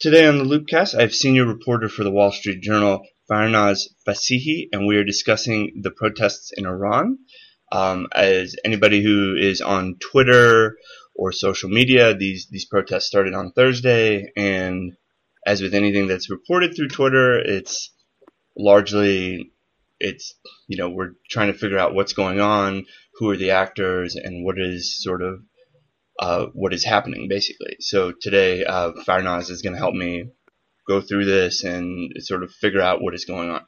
Today 0.00 0.26
on 0.26 0.38
the 0.38 0.44
Loopcast, 0.44 0.96
I 0.96 1.02
have 1.02 1.14
senior 1.14 1.44
reporter 1.44 1.90
for 1.90 2.04
the 2.04 2.10
Wall 2.10 2.32
Street 2.32 2.62
Journal, 2.62 3.06
Farnaz 3.30 3.80
Fassihi, 4.08 4.70
and 4.72 4.86
we 4.86 4.96
are 4.96 5.04
discussing 5.04 5.82
the 5.82 5.90
protests 5.90 6.52
in 6.56 6.64
Iran. 6.64 7.18
Um, 7.70 8.06
as 8.14 8.56
anybody 8.64 9.02
who 9.02 9.36
is 9.36 9.60
on 9.60 9.96
Twitter 10.00 10.78
or 11.14 11.32
social 11.32 11.68
media, 11.68 12.14
these 12.14 12.48
these 12.50 12.64
protests 12.64 13.08
started 13.08 13.34
on 13.34 13.52
Thursday, 13.52 14.32
and 14.38 14.96
as 15.44 15.60
with 15.60 15.74
anything 15.74 16.06
that's 16.06 16.30
reported 16.30 16.74
through 16.74 16.88
Twitter, 16.88 17.38
it's 17.38 17.90
largely 18.56 19.52
it's 19.98 20.34
you 20.66 20.78
know 20.78 20.88
we're 20.88 21.12
trying 21.28 21.52
to 21.52 21.58
figure 21.58 21.78
out 21.78 21.92
what's 21.92 22.14
going 22.14 22.40
on, 22.40 22.86
who 23.16 23.28
are 23.28 23.36
the 23.36 23.50
actors, 23.50 24.16
and 24.16 24.46
what 24.46 24.58
is 24.58 25.02
sort 25.02 25.20
of 25.20 25.42
uh, 26.20 26.46
what 26.52 26.74
is 26.74 26.84
happening 26.84 27.28
basically. 27.28 27.76
So 27.80 28.12
today, 28.12 28.64
uh, 28.64 28.92
is 29.08 29.62
going 29.62 29.72
to 29.72 29.78
help 29.78 29.94
me 29.94 30.30
go 30.86 31.00
through 31.00 31.24
this 31.24 31.64
and 31.64 32.12
sort 32.18 32.42
of 32.42 32.52
figure 32.52 32.82
out 32.82 33.02
what 33.02 33.14
is 33.14 33.24
going 33.24 33.50
on. 33.50 33.64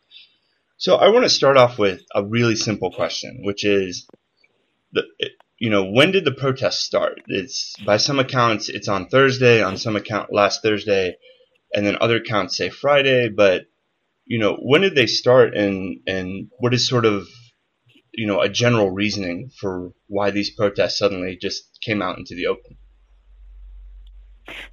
So 0.76 0.96
I 0.96 1.08
want 1.08 1.24
to 1.24 1.30
start 1.30 1.56
off 1.56 1.78
with 1.78 2.02
a 2.14 2.24
really 2.24 2.56
simple 2.56 2.90
question, 2.90 3.40
which 3.42 3.64
is, 3.64 4.06
the, 4.92 5.04
you 5.58 5.70
know, 5.70 5.84
when 5.84 6.10
did 6.10 6.24
the 6.24 6.32
protest 6.32 6.80
start? 6.80 7.22
It's 7.26 7.74
by 7.86 7.96
some 7.96 8.18
accounts 8.18 8.68
it's 8.68 8.88
on 8.88 9.08
Thursday, 9.08 9.62
on 9.62 9.76
some 9.76 9.96
account 9.96 10.32
last 10.32 10.60
Thursday, 10.62 11.16
and 11.72 11.86
then 11.86 11.96
other 12.00 12.16
accounts 12.16 12.56
say 12.56 12.68
Friday. 12.68 13.28
But 13.28 13.66
you 14.26 14.38
know, 14.38 14.56
when 14.60 14.80
did 14.82 14.94
they 14.94 15.06
start, 15.06 15.54
and 15.54 16.00
and 16.06 16.50
what 16.58 16.74
is 16.74 16.88
sort 16.88 17.06
of 17.06 17.28
you 18.12 18.26
know 18.26 18.40
a 18.40 18.48
general 18.48 18.90
reasoning 18.90 19.50
for 19.58 19.92
why 20.06 20.30
these 20.30 20.50
protests 20.50 20.98
suddenly 20.98 21.36
just 21.40 21.80
came 21.80 22.02
out 22.02 22.18
into 22.18 22.34
the 22.34 22.46
open? 22.46 22.76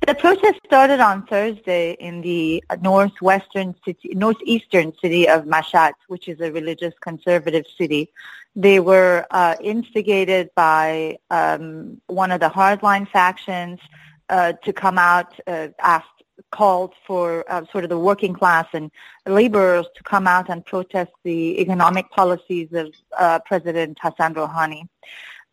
The 0.07 0.15
protest 0.15 0.59
started 0.65 0.99
on 0.99 1.25
Thursday 1.27 1.95
in 1.99 2.21
the 2.21 2.63
northwestern 2.81 3.75
city, 3.85 4.09
northeastern 4.13 4.93
city 5.01 5.27
of 5.27 5.45
Mashhad, 5.45 5.93
which 6.07 6.27
is 6.27 6.39
a 6.41 6.51
religious 6.51 6.93
conservative 7.01 7.65
city. 7.77 8.11
They 8.55 8.79
were 8.79 9.25
uh, 9.29 9.55
instigated 9.61 10.49
by 10.55 11.19
um, 11.29 12.01
one 12.07 12.31
of 12.31 12.39
the 12.39 12.49
hardline 12.49 13.07
factions 13.09 13.79
uh, 14.29 14.53
to 14.63 14.73
come 14.73 14.97
out, 14.97 15.39
uh, 15.47 15.67
asked, 15.79 16.18
called 16.51 16.93
for 17.05 17.45
uh, 17.51 17.63
sort 17.71 17.83
of 17.83 17.89
the 17.89 17.97
working 17.97 18.33
class 18.33 18.67
and 18.73 18.91
laborers 19.25 19.85
to 19.95 20.03
come 20.03 20.27
out 20.27 20.49
and 20.49 20.65
protest 20.65 21.11
the 21.23 21.59
economic 21.59 22.09
policies 22.11 22.69
of 22.73 22.93
uh, 23.17 23.39
President 23.45 23.97
Hassan 24.01 24.33
Rouhani. 24.33 24.87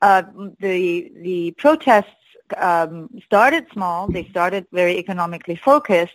Uh, 0.03 0.23
the 0.61 1.11
the 1.17 1.51
protests 1.53 2.11
um, 2.57 3.09
started 3.25 3.67
small. 3.73 4.09
They 4.09 4.25
started 4.25 4.67
very 4.73 4.99
economically 4.99 5.57
focused, 5.57 6.15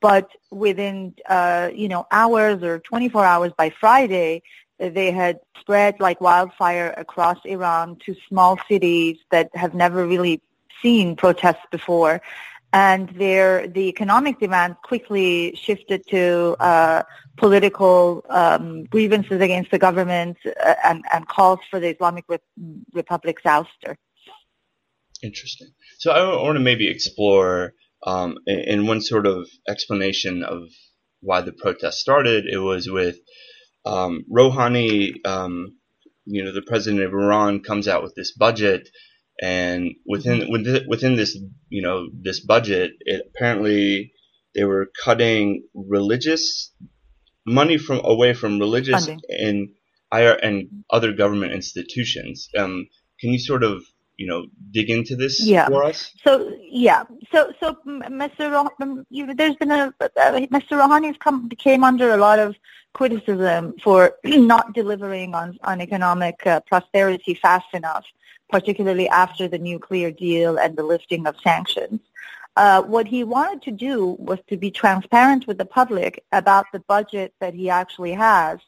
but 0.00 0.30
within 0.50 1.14
uh, 1.28 1.70
you 1.74 1.88
know 1.88 2.06
hours 2.10 2.62
or 2.62 2.78
24 2.80 3.24
hours 3.24 3.52
by 3.56 3.70
Friday, 3.70 4.42
they 4.78 5.10
had 5.10 5.40
spread 5.60 6.00
like 6.00 6.20
wildfire 6.20 6.92
across 6.96 7.38
Iran 7.44 7.96
to 8.04 8.14
small 8.28 8.58
cities 8.68 9.18
that 9.30 9.50
have 9.54 9.74
never 9.74 10.06
really 10.06 10.40
seen 10.82 11.16
protests 11.16 11.66
before. 11.70 12.20
And 12.72 13.10
their, 13.10 13.68
the 13.68 13.88
economic 13.88 14.40
demand 14.40 14.76
quickly 14.82 15.54
shifted 15.56 16.06
to 16.08 16.56
uh, 16.58 17.02
political 17.36 18.24
um, 18.30 18.84
grievances 18.84 19.40
against 19.42 19.70
the 19.70 19.78
government 19.78 20.38
uh, 20.46 20.74
and, 20.82 21.04
and 21.12 21.28
calls 21.28 21.60
for 21.70 21.78
the 21.80 21.88
Islamic 21.88 22.24
Re- 22.28 22.38
Republic's 22.94 23.42
ouster. 23.42 23.96
Interesting. 25.22 25.68
So 25.98 26.12
I 26.12 26.42
want 26.42 26.56
to 26.56 26.60
maybe 26.60 26.88
explore 26.88 27.74
um, 28.06 28.38
in 28.46 28.86
one 28.86 29.00
sort 29.00 29.26
of 29.26 29.46
explanation 29.68 30.42
of 30.42 30.62
why 31.20 31.42
the 31.42 31.52
protest 31.52 31.98
started. 31.98 32.46
It 32.46 32.58
was 32.58 32.88
with 32.88 33.18
um, 33.84 34.24
Rouhani, 34.30 35.14
um, 35.26 35.76
you 36.24 36.44
know, 36.44 36.52
the 36.52 36.62
president 36.62 37.02
of 37.02 37.12
Iran 37.12 37.62
comes 37.62 37.88
out 37.88 38.02
with 38.02 38.14
this 38.14 38.32
budget, 38.32 38.88
and 39.42 39.96
within 40.06 40.42
mm-hmm. 40.42 40.88
within 40.88 41.16
this 41.16 41.36
you 41.68 41.82
know 41.82 42.08
this 42.14 42.38
budget, 42.40 42.92
it 43.00 43.26
apparently 43.26 44.12
they 44.54 44.64
were 44.64 44.90
cutting 45.04 45.64
religious 45.74 46.72
money 47.44 47.76
from 47.76 48.00
away 48.04 48.34
from 48.34 48.60
religious 48.60 49.06
Funding. 49.06 49.20
and 49.28 49.68
and 50.12 50.84
other 50.88 51.12
government 51.12 51.52
institutions. 51.52 52.48
Um, 52.56 52.86
can 53.18 53.30
you 53.30 53.38
sort 53.40 53.64
of 53.64 53.82
you 54.16 54.26
know 54.26 54.46
dig 54.70 54.90
into 54.90 55.16
this 55.16 55.44
yeah. 55.44 55.66
for 55.68 55.84
us? 55.84 56.12
So 56.22 56.54
yeah, 56.60 57.04
so 57.32 57.52
so 57.60 57.76
Mr. 57.86 58.50
Roh- 58.52 59.04
you 59.10 59.26
know, 59.26 59.34
there's 59.34 59.56
been 59.56 59.70
a 59.70 59.94
uh, 60.00 60.08
Mr. 60.56 60.72
Rouhani's 60.80 61.18
come 61.18 61.48
came 61.50 61.84
under 61.84 62.12
a 62.12 62.16
lot 62.16 62.38
of 62.38 62.56
criticism 62.92 63.74
for 63.82 64.14
not 64.24 64.74
delivering 64.74 65.34
on 65.34 65.58
on 65.64 65.80
economic 65.80 66.46
uh, 66.46 66.60
prosperity 66.60 67.34
fast 67.34 67.72
enough, 67.74 68.04
particularly 68.50 69.08
after 69.08 69.48
the 69.48 69.58
nuclear 69.58 70.10
deal 70.10 70.58
and 70.58 70.76
the 70.76 70.82
lifting 70.82 71.26
of 71.26 71.36
sanctions. 71.40 72.00
Uh, 72.56 72.82
what 72.82 73.06
he 73.06 73.24
wanted 73.24 73.62
to 73.62 73.70
do 73.70 74.16
was 74.18 74.38
to 74.46 74.58
be 74.58 74.70
transparent 74.70 75.46
with 75.46 75.56
the 75.56 75.64
public 75.64 76.22
about 76.32 76.66
the 76.72 76.80
budget 76.80 77.32
that 77.40 77.54
he 77.54 77.70
actually 77.70 78.12
has 78.12 78.58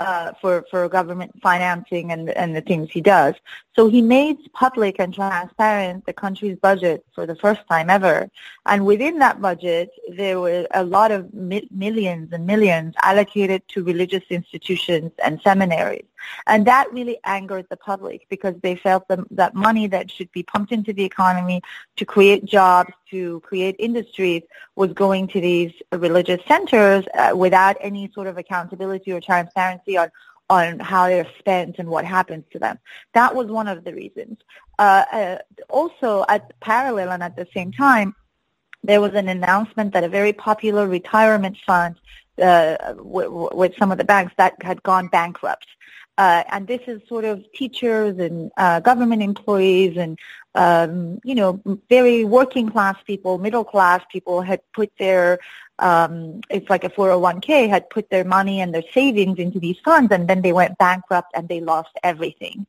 uh, 0.00 0.32
for 0.40 0.64
for 0.70 0.88
government 0.88 1.32
financing 1.42 2.10
and 2.10 2.30
and 2.30 2.56
the 2.56 2.60
things 2.60 2.90
he 2.90 3.00
does. 3.00 3.34
So 3.76 3.88
he 3.88 4.02
made 4.02 4.52
public 4.52 4.96
and 4.98 5.14
transparent 5.14 6.04
the 6.04 6.12
country's 6.12 6.58
budget 6.58 7.04
for 7.14 7.24
the 7.24 7.36
first 7.36 7.60
time 7.68 7.88
ever. 7.88 8.28
And 8.66 8.84
within 8.84 9.18
that 9.20 9.40
budget, 9.40 9.90
there 10.12 10.40
were 10.40 10.66
a 10.72 10.82
lot 10.82 11.12
of 11.12 11.32
mi- 11.32 11.68
millions 11.70 12.32
and 12.32 12.46
millions 12.46 12.94
allocated 13.02 13.62
to 13.68 13.84
religious 13.84 14.24
institutions 14.28 15.12
and 15.22 15.40
seminaries. 15.42 16.04
And 16.46 16.66
that 16.66 16.92
really 16.92 17.18
angered 17.24 17.66
the 17.70 17.76
public 17.76 18.26
because 18.28 18.54
they 18.60 18.74
felt 18.74 19.06
the, 19.08 19.24
that 19.30 19.54
money 19.54 19.86
that 19.86 20.10
should 20.10 20.30
be 20.32 20.42
pumped 20.42 20.72
into 20.72 20.92
the 20.92 21.04
economy 21.04 21.62
to 21.96 22.04
create 22.04 22.44
jobs, 22.44 22.92
to 23.10 23.40
create 23.40 23.76
industries, 23.78 24.42
was 24.74 24.92
going 24.92 25.28
to 25.28 25.40
these 25.40 25.72
religious 25.92 26.40
centers 26.46 27.04
uh, 27.14 27.32
without 27.36 27.76
any 27.80 28.10
sort 28.12 28.26
of 28.26 28.36
accountability 28.36 29.12
or 29.12 29.20
transparency 29.20 29.96
on 29.96 30.10
on 30.50 30.80
how 30.80 31.06
they're 31.08 31.26
spent 31.38 31.76
and 31.78 31.88
what 31.88 32.04
happens 32.04 32.44
to 32.50 32.58
them. 32.58 32.78
That 33.14 33.34
was 33.34 33.46
one 33.46 33.68
of 33.68 33.84
the 33.84 33.94
reasons. 33.94 34.36
Uh, 34.78 35.04
uh, 35.12 35.38
also, 35.68 36.24
at 36.28 36.58
parallel 36.60 37.12
and 37.12 37.22
at 37.22 37.36
the 37.36 37.46
same 37.54 37.70
time, 37.72 38.14
there 38.82 39.00
was 39.00 39.14
an 39.14 39.28
announcement 39.28 39.94
that 39.94 40.04
a 40.04 40.08
very 40.08 40.32
popular 40.32 40.88
retirement 40.88 41.56
fund 41.66 41.94
uh, 42.42 42.76
w- 42.94 43.48
with 43.52 43.76
some 43.78 43.92
of 43.92 43.98
the 43.98 44.04
banks 44.04 44.32
that 44.38 44.54
had 44.62 44.82
gone 44.82 45.06
bankrupt. 45.06 45.66
Uh, 46.18 46.42
and 46.50 46.66
this 46.66 46.80
is 46.86 47.00
sort 47.08 47.24
of 47.24 47.42
teachers 47.52 48.18
and 48.18 48.50
uh, 48.56 48.80
government 48.80 49.22
employees 49.22 49.96
and 49.96 50.18
um, 50.54 51.18
you 51.24 51.34
know 51.34 51.62
very 51.88 52.24
working 52.24 52.68
class 52.68 52.96
people, 53.06 53.38
middle 53.38 53.64
class 53.64 54.02
people 54.10 54.42
had 54.42 54.60
put 54.74 54.90
their 54.98 55.38
um, 55.80 56.40
it's 56.50 56.68
like 56.70 56.84
a 56.84 56.90
401k 56.90 57.68
had 57.68 57.90
put 57.90 58.08
their 58.10 58.24
money 58.24 58.60
and 58.60 58.74
their 58.74 58.84
savings 58.94 59.38
into 59.38 59.58
these 59.58 59.78
funds, 59.84 60.12
and 60.12 60.28
then 60.28 60.42
they 60.42 60.52
went 60.52 60.78
bankrupt 60.78 61.32
and 61.34 61.48
they 61.48 61.60
lost 61.60 61.90
everything. 62.02 62.66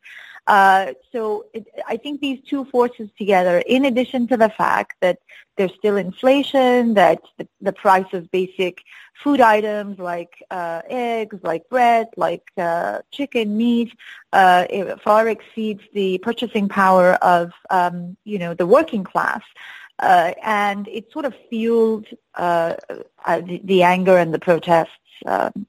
Uh, 0.47 0.94
so 1.11 1.45
it, 1.53 1.67
I 1.88 1.97
think 1.97 2.19
these 2.19 2.39
two 2.49 2.66
forces 2.66 3.09
together, 3.17 3.59
in 3.67 3.85
addition 3.85 4.27
to 4.27 4.38
the 4.38 4.49
fact 4.49 4.95
that 5.01 5.19
there's 5.55 5.73
still 5.75 5.97
inflation, 5.97 6.95
that 6.95 7.22
the, 7.38 7.47
the 7.61 7.73
price 7.73 8.11
of 8.13 8.31
basic 8.31 8.81
food 9.13 9.39
items 9.39 9.99
like 9.99 10.43
uh, 10.49 10.81
eggs, 10.89 11.38
like 11.43 11.69
bread, 11.69 12.07
like 12.17 12.43
uh, 12.57 12.99
chicken, 13.11 13.55
meat, 13.55 13.93
uh, 14.33 14.66
far 15.03 15.28
exceeds 15.28 15.83
the 15.93 16.17
purchasing 16.19 16.67
power 16.67 17.13
of 17.16 17.51
um, 17.69 18.17
you 18.23 18.39
know 18.39 18.53
the 18.53 18.66
working 18.66 19.03
class. 19.03 19.41
Uh, 20.01 20.34
and 20.44 20.88
it 20.88 21.12
sort 21.12 21.25
of 21.25 21.34
fueled 21.50 22.07
uh, 22.34 22.73
uh, 23.23 23.40
the, 23.41 23.61
the, 23.64 23.84
anger 23.84 24.17
and 24.17 24.34
the 24.34 24.40
protests 24.40 24.90
um, 25.28 25.67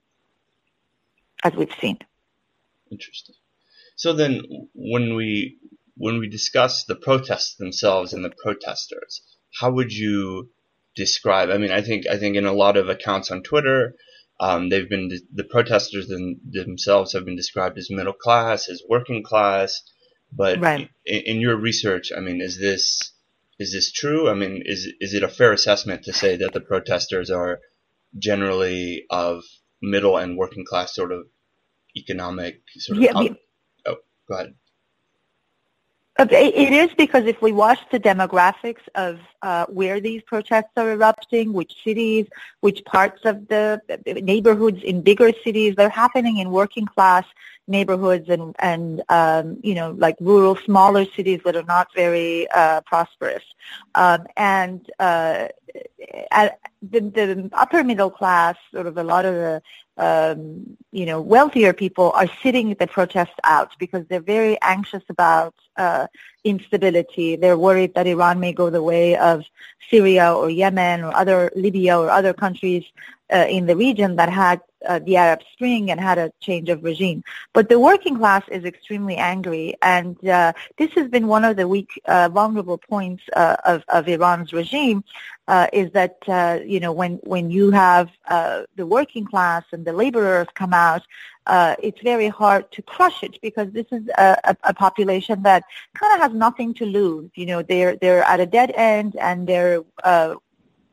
as 1.44 1.52
we've 1.52 1.74
seen. 1.80 1.98
Interesting. 2.90 3.34
So 3.96 4.14
then, 4.14 4.42
when 4.74 5.14
we 5.16 5.58
when 5.96 6.18
we 6.18 6.28
discuss 6.28 6.84
the 6.84 6.96
protests 6.96 7.56
themselves 7.56 8.14
and 8.14 8.24
the 8.24 8.32
protesters, 8.42 9.20
how 9.60 9.70
would 9.70 9.92
you 9.92 10.50
describe? 10.96 11.50
I 11.50 11.58
mean, 11.58 11.70
I 11.70 11.82
think 11.82 12.06
I 12.06 12.16
think 12.16 12.36
in 12.36 12.46
a 12.46 12.54
lot 12.54 12.78
of 12.78 12.88
accounts 12.88 13.30
on 13.30 13.42
Twitter, 13.42 13.94
um, 14.40 14.70
they've 14.70 14.88
been 14.88 15.10
the 15.34 15.44
protesters 15.44 16.08
themselves 16.08 17.12
have 17.12 17.26
been 17.26 17.36
described 17.36 17.76
as 17.76 17.90
middle 17.90 18.14
class, 18.14 18.70
as 18.70 18.82
working 18.88 19.22
class. 19.22 19.82
But 20.34 20.60
right. 20.60 20.88
in, 21.04 21.20
in 21.26 21.40
your 21.40 21.56
research, 21.56 22.10
I 22.16 22.20
mean, 22.20 22.40
is 22.40 22.58
this 22.58 23.12
is 23.58 23.72
this 23.72 23.92
true? 23.92 24.28
I 24.28 24.34
mean, 24.34 24.62
is 24.64 24.88
is 25.00 25.14
it 25.14 25.22
a 25.22 25.28
fair 25.28 25.52
assessment 25.52 26.04
to 26.04 26.12
say 26.12 26.36
that 26.36 26.52
the 26.52 26.60
protesters 26.60 27.30
are 27.30 27.60
generally 28.18 29.04
of 29.10 29.44
middle 29.80 30.16
and 30.16 30.36
working 30.36 30.64
class 30.64 30.94
sort 30.94 31.12
of 31.12 31.26
economic 31.96 32.62
sort 32.76 32.98
of? 32.98 33.04
Yeah, 33.04 33.34
oh, 33.86 33.96
go 34.28 34.34
ahead. 34.34 34.54
It 36.18 36.72
is 36.72 36.90
because 36.96 37.24
if 37.24 37.40
we 37.40 37.52
watch 37.52 37.78
the 37.90 37.98
demographics 37.98 38.82
of 38.94 39.18
uh, 39.40 39.66
where 39.66 39.98
these 39.98 40.22
protests 40.22 40.72
are 40.76 40.90
erupting, 40.90 41.52
which 41.52 41.72
cities, 41.82 42.26
which 42.60 42.84
parts 42.84 43.22
of 43.24 43.48
the 43.48 43.80
neighborhoods 44.06 44.82
in 44.82 45.00
bigger 45.00 45.32
cities, 45.42 45.74
they're 45.76 45.88
happening 45.88 46.38
in 46.38 46.50
working 46.50 46.84
class 46.84 47.24
neighborhoods 47.68 48.28
and 48.28 48.54
and 48.58 49.02
um, 49.08 49.58
you 49.62 49.74
know 49.74 49.92
like 49.92 50.16
rural 50.20 50.56
smaller 50.56 51.04
cities 51.04 51.40
that 51.44 51.56
are 51.56 51.62
not 51.64 51.88
very 51.94 52.48
uh, 52.50 52.80
prosperous. 52.82 53.44
Um, 53.94 54.26
and 54.36 54.90
uh, 54.98 55.48
the, 56.82 57.00
the 57.00 57.50
upper 57.52 57.84
middle 57.84 58.10
class 58.10 58.56
sort 58.72 58.86
of 58.86 58.98
a 58.98 59.04
lot 59.04 59.24
of 59.24 59.34
the 59.34 59.62
um, 59.98 60.76
you 60.90 61.06
know 61.06 61.20
wealthier 61.20 61.72
people 61.72 62.12
are 62.12 62.28
sitting 62.42 62.74
the 62.74 62.86
protests 62.86 63.38
out 63.44 63.70
because 63.78 64.06
they're 64.08 64.20
very 64.20 64.60
anxious 64.62 65.02
about 65.08 65.54
uh, 65.76 66.06
instability. 66.44 67.36
They're 67.36 67.58
worried 67.58 67.94
that 67.94 68.06
Iran 68.06 68.40
may 68.40 68.52
go 68.52 68.70
the 68.70 68.82
way 68.82 69.16
of 69.16 69.44
Syria 69.90 70.34
or 70.34 70.50
Yemen 70.50 71.04
or 71.04 71.14
other 71.14 71.50
Libya 71.54 71.98
or 71.98 72.10
other 72.10 72.32
countries 72.32 72.84
uh, 73.32 73.46
in 73.48 73.66
the 73.66 73.76
region 73.76 74.16
that 74.16 74.30
had 74.30 74.60
uh, 74.86 74.98
the 75.00 75.16
Arab 75.16 75.40
Spring 75.52 75.90
and 75.90 76.00
had 76.00 76.18
a 76.18 76.32
change 76.40 76.68
of 76.68 76.82
regime. 76.82 77.22
But 77.52 77.68
the 77.68 77.78
working 77.78 78.16
class 78.16 78.42
is 78.48 78.64
extremely 78.64 79.16
angry, 79.16 79.74
and 79.82 80.16
uh, 80.28 80.52
this 80.78 80.92
has 80.92 81.08
been 81.08 81.26
one 81.26 81.44
of 81.44 81.56
the 81.56 81.68
weak, 81.68 82.00
uh, 82.06 82.28
vulnerable 82.28 82.78
points 82.78 83.22
uh, 83.34 83.56
of, 83.64 83.84
of 83.88 84.08
Iran's 84.08 84.52
regime. 84.52 85.04
Uh, 85.48 85.66
is 85.72 85.90
that 85.90 86.16
uh, 86.28 86.60
you 86.64 86.78
know 86.78 86.92
when 86.92 87.14
when 87.24 87.50
you 87.50 87.70
have 87.70 88.08
the 88.76 88.86
working 88.86 89.26
class 89.26 89.64
and 89.72 89.84
the 89.84 89.92
laborers 89.92 90.46
come 90.54 90.72
out, 90.72 91.02
it's 91.82 92.00
very 92.02 92.28
hard 92.28 92.70
to 92.70 92.80
crush 92.82 93.22
it 93.24 93.40
because 93.42 93.68
this 93.72 93.86
is 93.90 94.02
a, 94.18 94.36
a, 94.44 94.56
a 94.64 94.74
population 94.74 95.42
that 95.42 95.64
kind 95.94 96.14
of 96.14 96.20
has 96.20 96.32
nothing 96.32 96.72
to 96.74 96.86
lose. 96.86 97.28
You 97.34 97.46
know 97.46 97.62
they're 97.62 97.96
they're 97.96 98.22
at 98.22 98.38
a 98.40 98.46
dead 98.46 98.72
end 98.76 99.16
and 99.16 99.46
they're 99.46 99.82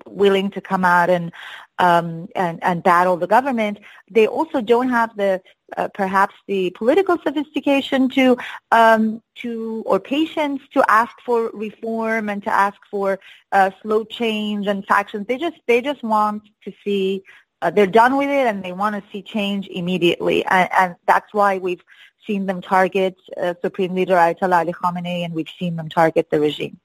willing 0.09 0.49
to 0.51 0.61
come 0.61 0.85
out 0.85 1.09
and 1.09 1.31
um, 1.79 2.27
and, 2.35 2.63
and 2.63 2.83
battle 2.83 3.17
the 3.17 3.27
government, 3.27 3.79
they 4.11 4.27
also 4.27 4.61
don't 4.61 4.89
have 4.89 5.15
the 5.17 5.41
uh, 5.77 5.87
perhaps 5.93 6.35
the 6.47 6.71
political 6.71 7.17
sophistication 7.23 8.09
to 8.09 8.37
um, 8.71 9.21
to 9.35 9.83
or 9.85 9.99
patience 9.99 10.61
to 10.73 10.83
ask 10.89 11.15
for 11.25 11.49
reform 11.53 12.29
and 12.29 12.43
to 12.43 12.51
ask 12.51 12.77
for 12.89 13.19
uh, 13.51 13.71
slow 13.81 14.03
change 14.03 14.67
and 14.67 14.85
factions. 14.85 15.27
They 15.27 15.37
just 15.37 15.57
they 15.67 15.81
just 15.81 16.03
want 16.03 16.43
to 16.65 16.73
see 16.83 17.23
uh, 17.61 17.69
they're 17.69 17.87
done 17.87 18.17
with 18.17 18.29
it 18.29 18.47
and 18.47 18.63
they 18.63 18.71
want 18.71 18.95
to 18.95 19.11
see 19.11 19.21
change 19.21 19.67
immediately, 19.67 20.45
and, 20.45 20.69
and 20.77 20.95
that's 21.07 21.33
why 21.33 21.57
we've 21.57 21.83
seen 22.27 22.45
them 22.45 22.61
target 22.61 23.15
uh, 23.37 23.53
Supreme 23.61 23.95
Leader 23.95 24.15
Ayatollah 24.15 24.59
Ali 24.59 24.73
Khamenei 24.73 25.23
and 25.23 25.33
we've 25.33 25.49
seen 25.57 25.75
them 25.75 25.89
target 25.89 26.29
the 26.29 26.39
regime. 26.39 26.79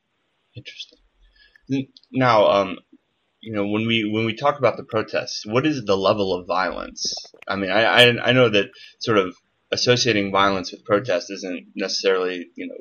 Interesting. 0.55 0.99
Now, 2.13 2.47
um, 2.47 2.79
you 3.45 3.53
know, 3.53 3.67
when 3.67 3.87
we 3.87 4.11
when 4.11 4.25
we 4.25 4.35
talk 4.35 4.59
about 4.59 4.77
the 4.77 4.85
protests, 4.85 5.45
what 5.45 5.67
is 5.67 5.85
the 5.85 5.97
level 5.97 6.35
of 6.35 6.47
violence? 6.47 7.15
I 7.47 7.57
mean, 7.57 7.71
I 7.71 7.83
I, 7.83 8.29
I 8.29 8.33
know 8.33 8.49
that 8.49 8.71
sort 9.01 9.19
of 9.19 9.37
associating 9.71 10.33
violence 10.33 10.73
with 10.73 10.85
protest 10.85 11.31
isn't 11.31 11.67
necessarily 11.77 12.47
you 12.57 12.69
know 12.69 12.77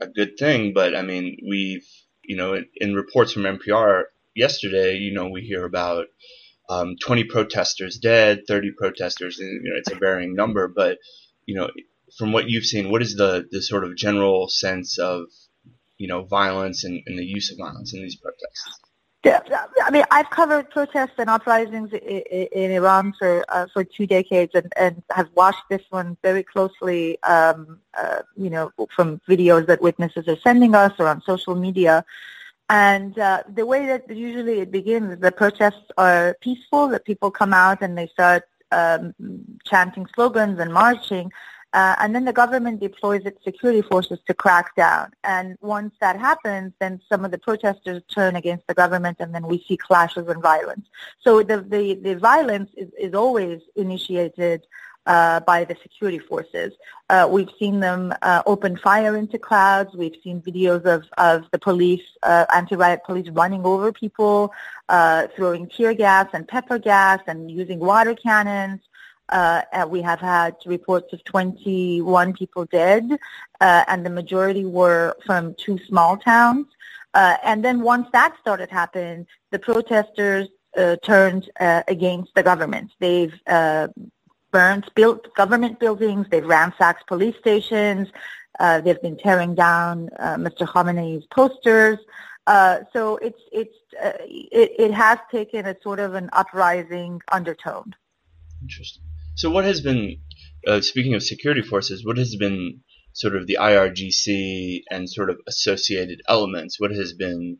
a 0.00 0.08
good 0.08 0.36
thing, 0.38 0.72
but 0.74 0.96
I 0.96 1.02
mean, 1.02 1.36
we've 1.48 1.86
you 2.24 2.36
know 2.36 2.54
in, 2.54 2.66
in 2.76 2.94
reports 2.94 3.32
from 3.32 3.42
NPR 3.42 4.04
yesterday, 4.34 4.96
you 4.96 5.12
know, 5.12 5.28
we 5.28 5.42
hear 5.42 5.64
about 5.64 6.06
um, 6.68 6.96
20 7.00 7.24
protesters 7.24 7.98
dead, 7.98 8.42
30 8.48 8.72
protesters, 8.76 9.38
and 9.38 9.64
you 9.64 9.70
know, 9.70 9.78
it's 9.78 9.92
a 9.92 9.96
varying 9.96 10.34
number, 10.34 10.68
but 10.68 10.98
you 11.46 11.54
know, 11.54 11.70
from 12.18 12.32
what 12.32 12.48
you've 12.48 12.64
seen, 12.64 12.90
what 12.90 13.02
is 13.02 13.14
the 13.14 13.46
the 13.50 13.62
sort 13.62 13.84
of 13.84 13.96
general 13.96 14.48
sense 14.48 14.98
of 14.98 15.26
you 15.96 16.08
know 16.08 16.24
violence 16.24 16.82
and, 16.84 17.02
and 17.06 17.16
the 17.18 17.24
use 17.24 17.52
of 17.52 17.58
violence 17.58 17.94
in 17.94 18.02
these 18.02 18.16
protests? 18.16 18.80
I 19.24 19.90
mean, 19.90 20.04
I've 20.10 20.30
covered 20.30 20.70
protests 20.70 21.14
and 21.18 21.28
uprisings 21.28 21.92
in 21.92 22.70
Iran 22.70 23.12
for 23.18 23.44
uh, 23.50 23.66
for 23.72 23.84
two 23.84 24.06
decades, 24.06 24.52
and, 24.54 24.72
and 24.76 25.02
have 25.10 25.28
watched 25.34 25.68
this 25.68 25.82
one 25.90 26.16
very 26.22 26.42
closely. 26.42 27.22
Um, 27.22 27.80
uh, 28.00 28.22
you 28.36 28.48
know, 28.48 28.72
from 28.94 29.20
videos 29.28 29.66
that 29.66 29.82
witnesses 29.82 30.26
are 30.26 30.38
sending 30.38 30.74
us 30.74 30.92
or 30.98 31.06
on 31.06 31.20
social 31.22 31.54
media. 31.54 32.04
And 32.70 33.18
uh, 33.18 33.42
the 33.52 33.66
way 33.66 33.84
that 33.86 34.08
usually 34.08 34.60
it 34.60 34.70
begins, 34.70 35.18
the 35.20 35.32
protests 35.32 35.90
are 35.98 36.36
peaceful. 36.40 36.88
That 36.88 37.04
people 37.04 37.30
come 37.30 37.52
out 37.52 37.82
and 37.82 37.98
they 37.98 38.06
start 38.06 38.48
um, 38.72 39.14
chanting 39.64 40.06
slogans 40.14 40.58
and 40.60 40.72
marching. 40.72 41.30
Uh, 41.72 41.94
and 42.00 42.14
then 42.14 42.24
the 42.24 42.32
government 42.32 42.80
deploys 42.80 43.22
its 43.24 43.42
security 43.44 43.82
forces 43.82 44.18
to 44.26 44.34
crack 44.34 44.74
down. 44.74 45.12
And 45.22 45.56
once 45.60 45.94
that 46.00 46.18
happens, 46.18 46.72
then 46.80 47.00
some 47.08 47.24
of 47.24 47.30
the 47.30 47.38
protesters 47.38 48.02
turn 48.12 48.34
against 48.36 48.66
the 48.66 48.74
government, 48.74 49.18
and 49.20 49.34
then 49.34 49.46
we 49.46 49.64
see 49.66 49.76
clashes 49.76 50.26
and 50.26 50.42
violence. 50.42 50.86
So 51.20 51.42
the 51.42 51.58
the, 51.60 51.94
the 51.94 52.16
violence 52.16 52.70
is, 52.76 52.88
is 52.98 53.14
always 53.14 53.60
initiated 53.76 54.66
uh, 55.06 55.40
by 55.40 55.64
the 55.64 55.76
security 55.82 56.18
forces. 56.18 56.72
Uh, 57.08 57.26
we've 57.30 57.50
seen 57.58 57.80
them 57.80 58.14
uh, 58.22 58.42
open 58.46 58.76
fire 58.76 59.16
into 59.16 59.38
crowds. 59.38 59.94
We've 59.94 60.16
seen 60.22 60.42
videos 60.42 60.84
of, 60.84 61.04
of 61.18 61.50
the 61.52 61.58
police, 61.58 62.02
uh, 62.22 62.46
anti-riot 62.54 63.00
police 63.04 63.28
running 63.30 63.64
over 63.64 63.92
people, 63.92 64.52
uh, 64.88 65.28
throwing 65.34 65.68
tear 65.68 65.94
gas 65.94 66.28
and 66.32 66.46
pepper 66.46 66.78
gas 66.78 67.20
and 67.26 67.50
using 67.50 67.78
water 67.78 68.14
cannons. 68.14 68.80
Uh, 69.30 69.62
we 69.88 70.02
have 70.02 70.20
had 70.20 70.56
reports 70.66 71.12
of 71.12 71.22
21 71.24 72.32
people 72.32 72.64
dead, 72.66 73.18
uh, 73.60 73.84
and 73.86 74.04
the 74.04 74.10
majority 74.10 74.64
were 74.64 75.14
from 75.24 75.54
two 75.54 75.78
small 75.86 76.16
towns. 76.16 76.66
Uh, 77.14 77.36
and 77.44 77.64
then 77.64 77.80
once 77.80 78.08
that 78.12 78.34
started 78.40 78.68
happening, 78.70 79.26
the 79.50 79.58
protesters 79.58 80.48
uh, 80.76 80.96
turned 81.04 81.50
uh, 81.58 81.82
against 81.88 82.34
the 82.34 82.42
government. 82.42 82.90
They've 82.98 83.34
uh, 83.46 83.88
burned 84.52 84.90
built 84.94 85.32
government 85.34 85.80
buildings. 85.80 86.26
They've 86.30 86.46
ransacked 86.46 87.06
police 87.06 87.36
stations. 87.38 88.08
they've 88.58 89.02
been 89.02 89.16
tearing 89.16 89.54
down 89.54 90.10
Mr. 90.20 90.66
Khamenei's 90.66 91.24
posters. 91.26 91.98
so 92.92 93.16
it's 93.16 93.40
it's 93.52 93.76
it, 93.94 94.70
it 94.78 94.92
has 94.92 95.18
taken 95.30 95.66
a 95.66 95.76
sort 95.82 95.98
of 95.98 96.14
an 96.14 96.30
uprising 96.32 97.20
undertone. 97.32 97.94
Interesting. 98.62 99.09
So 99.34 99.50
what 99.50 99.64
has 99.64 99.80
been, 99.80 100.20
uh, 100.66 100.80
speaking 100.80 101.14
of 101.14 101.22
security 101.22 101.62
forces, 101.62 102.04
what 102.04 102.18
has 102.18 102.36
been 102.36 102.80
sort 103.12 103.36
of 103.36 103.46
the 103.46 103.58
IRGC 103.60 104.82
and 104.90 105.10
sort 105.10 105.30
of 105.30 105.40
associated 105.46 106.20
elements? 106.28 106.78
What 106.78 106.90
has 106.90 107.12
been 107.12 107.58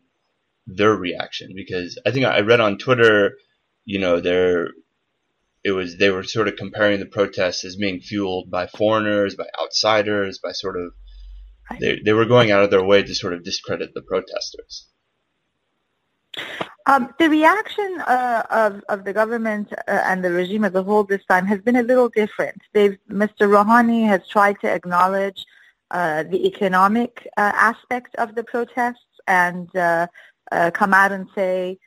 their 0.67 0.95
reaction? 0.95 1.53
Because 1.55 1.99
I 2.05 2.11
think 2.11 2.25
I 2.25 2.41
read 2.41 2.59
on 2.59 2.77
Twitter, 2.77 3.37
you 3.85 3.99
know, 3.99 4.19
they 4.19 4.65
it 5.63 5.71
was 5.71 5.97
they 5.97 6.09
were 6.09 6.23
sort 6.23 6.47
of 6.47 6.55
comparing 6.55 6.99
the 6.99 7.05
protests 7.05 7.63
as 7.65 7.75
being 7.75 7.99
fueled 7.99 8.49
by 8.49 8.67
foreigners, 8.67 9.35
by 9.35 9.45
outsiders, 9.61 10.39
by 10.39 10.51
sort 10.51 10.77
of 10.77 10.93
they 11.79 11.99
they 12.03 12.13
were 12.13 12.25
going 12.25 12.51
out 12.51 12.63
of 12.63 12.71
their 12.71 12.83
way 12.83 13.03
to 13.03 13.15
sort 13.15 13.33
of 13.33 13.43
discredit 13.43 13.93
the 13.93 14.01
protesters. 14.01 14.87
Um, 16.87 17.13
the 17.19 17.29
reaction 17.29 18.01
uh, 18.07 18.43
of, 18.49 18.83
of 18.89 19.05
the 19.05 19.13
government 19.13 19.71
uh, 19.73 19.77
and 19.87 20.23
the 20.23 20.31
regime 20.31 20.65
as 20.65 20.73
a 20.73 20.83
whole 20.83 21.03
this 21.03 21.23
time 21.25 21.45
has 21.45 21.59
been 21.61 21.75
a 21.75 21.83
little 21.83 22.09
different. 22.09 22.61
They've, 22.73 22.97
Mr. 23.09 23.47
Rouhani 23.47 24.07
has 24.07 24.27
tried 24.27 24.59
to 24.61 24.69
acknowledge 24.69 25.45
uh, 25.91 26.23
the 26.23 26.47
economic 26.47 27.27
uh, 27.37 27.51
aspect 27.53 28.15
of 28.15 28.33
the 28.33 28.43
protests 28.43 29.19
and 29.27 29.73
uh, 29.75 30.07
uh, 30.51 30.71
come 30.71 30.93
out 30.93 31.11
and 31.11 31.27
say, 31.35 31.77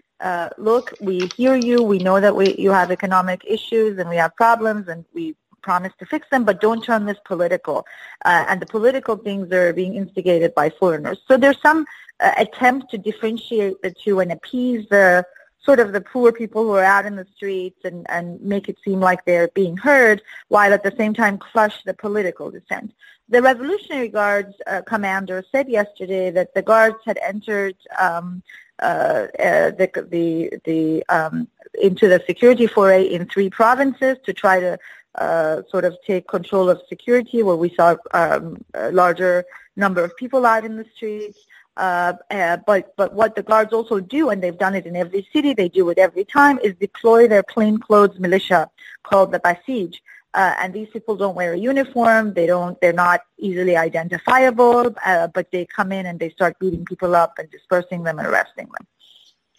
look, 0.59 0.93
we 1.01 1.29
hear 1.37 1.57
you. 1.57 1.83
We 1.83 1.99
know 1.99 2.21
that 2.21 2.37
we, 2.37 2.55
you 2.57 2.71
have 2.71 2.91
economic 2.91 3.43
issues 3.47 3.99
and 3.99 4.09
we 4.09 4.17
have 4.17 4.37
problems 4.37 4.89
and 4.89 5.05
we 5.15 5.35
promise 5.63 5.93
to 5.99 6.07
fix 6.07 6.29
them, 6.31 6.45
but 6.45 6.61
don't 6.61 6.85
turn 6.85 7.07
this 7.07 7.19
political. 7.25 7.87
and 8.27 8.61
the 8.61 8.67
political 8.67 9.17
things 9.17 9.51
are 9.53 9.73
being 9.73 9.95
instigated 9.95 10.55
by 10.55 10.69
foreigners. 10.69 11.19
So 11.27 11.37
there's 11.39 11.61
some 11.63 11.87
uh, 12.21 12.33
attempt 12.39 12.91
to 12.91 12.99
differentiate 12.99 13.81
the 13.83 13.91
two 13.91 14.21
and 14.21 14.33
appease 14.33 14.87
the 14.89 15.25
sort 15.65 15.81
of 15.81 15.93
the 15.93 16.01
poor 16.01 16.31
people 16.31 16.63
who 16.63 16.73
are 16.73 16.85
out 16.85 17.07
in 17.07 17.17
the 17.17 17.27
streets 17.35 17.81
and, 17.85 18.07
and 18.11 18.41
make 18.43 18.69
it 18.69 18.77
seem 18.85 19.01
like 19.01 19.25
they're 19.25 19.49
being 19.49 19.77
heard, 19.77 20.21
while 20.49 20.73
at 20.73 20.83
the 20.83 20.95
same 20.97 21.15
time 21.15 21.39
crush 21.39 21.83
the 21.85 21.95
political 21.95 22.51
dissent. 22.51 22.93
The 23.31 23.41
Revolutionary 23.41 24.09
Guards 24.09 24.55
uh, 24.67 24.83
commander 24.83 25.43
said 25.51 25.69
yesterday 25.69 26.31
that 26.31 26.55
the 26.55 26.61
guards 26.61 26.99
had 27.07 27.19
entered 27.23 27.77
um, 27.99 28.43
uh, 28.81 29.29
uh, 29.39 29.71
the 29.71 29.91
the, 30.11 30.51
the 30.65 31.05
um, 31.09 31.49
into 31.81 32.09
the 32.09 32.23
security 32.27 32.67
foray 32.67 33.05
in 33.05 33.27
three 33.27 33.49
provinces 33.49 34.19
to 34.27 34.33
try 34.33 34.61
to 34.61 34.79
uh, 35.15 35.63
sort 35.71 35.85
of 35.85 35.97
take 36.07 36.29
control 36.29 36.69
of 36.69 36.83
security, 36.89 37.43
where 37.43 37.57
we 37.57 37.75
saw 37.75 37.97
um, 38.13 38.63
larger 38.91 39.47
number 39.77 40.05
of 40.05 40.17
people 40.17 40.47
out 40.47 40.65
in 40.65 40.77
the 40.77 40.87
streets. 40.95 41.39
Uh, 41.77 42.13
uh, 42.31 42.57
but 42.67 42.95
but 42.97 43.15
what 43.15 43.35
the 43.35 43.43
guards 43.43 43.73
also 43.73 43.99
do, 43.99 44.31
and 44.31 44.43
they've 44.43 44.59
done 44.59 44.75
it 44.75 44.87
in 44.87 44.95
every 44.95 45.27
city, 45.33 45.55
they 45.55 45.69
do 45.69 45.91
it 45.91 45.99
every 45.99 46.25
time, 46.25 46.59
is 46.63 46.75
deploy 46.77 47.27
their 47.27 47.43
plainclothes 47.43 48.19
militia 48.19 48.71
called 49.03 49.33
the 49.33 49.41
Basij. 49.41 49.95
uh, 50.35 50.55
and 50.59 50.75
these 50.75 50.89
people 50.93 51.17
don't 51.17 51.37
wear 51.37 51.53
a 51.53 51.59
uniform. 51.59 52.35
They 52.35 52.47
don't. 52.47 52.81
They're 52.81 52.93
not 52.93 53.21
easily 53.39 53.77
identifiable. 53.77 54.95
Uh, 55.05 55.29
but 55.29 55.51
they 55.53 55.65
come 55.65 55.93
in 55.93 56.07
and 56.07 56.19
they 56.19 56.31
start 56.31 56.59
beating 56.59 56.85
people 56.85 57.15
up 57.15 57.35
and 57.39 57.51
dispersing 57.51 58.03
them 58.03 58.19
and 58.19 58.27
arresting 58.27 58.67
them. 58.67 58.87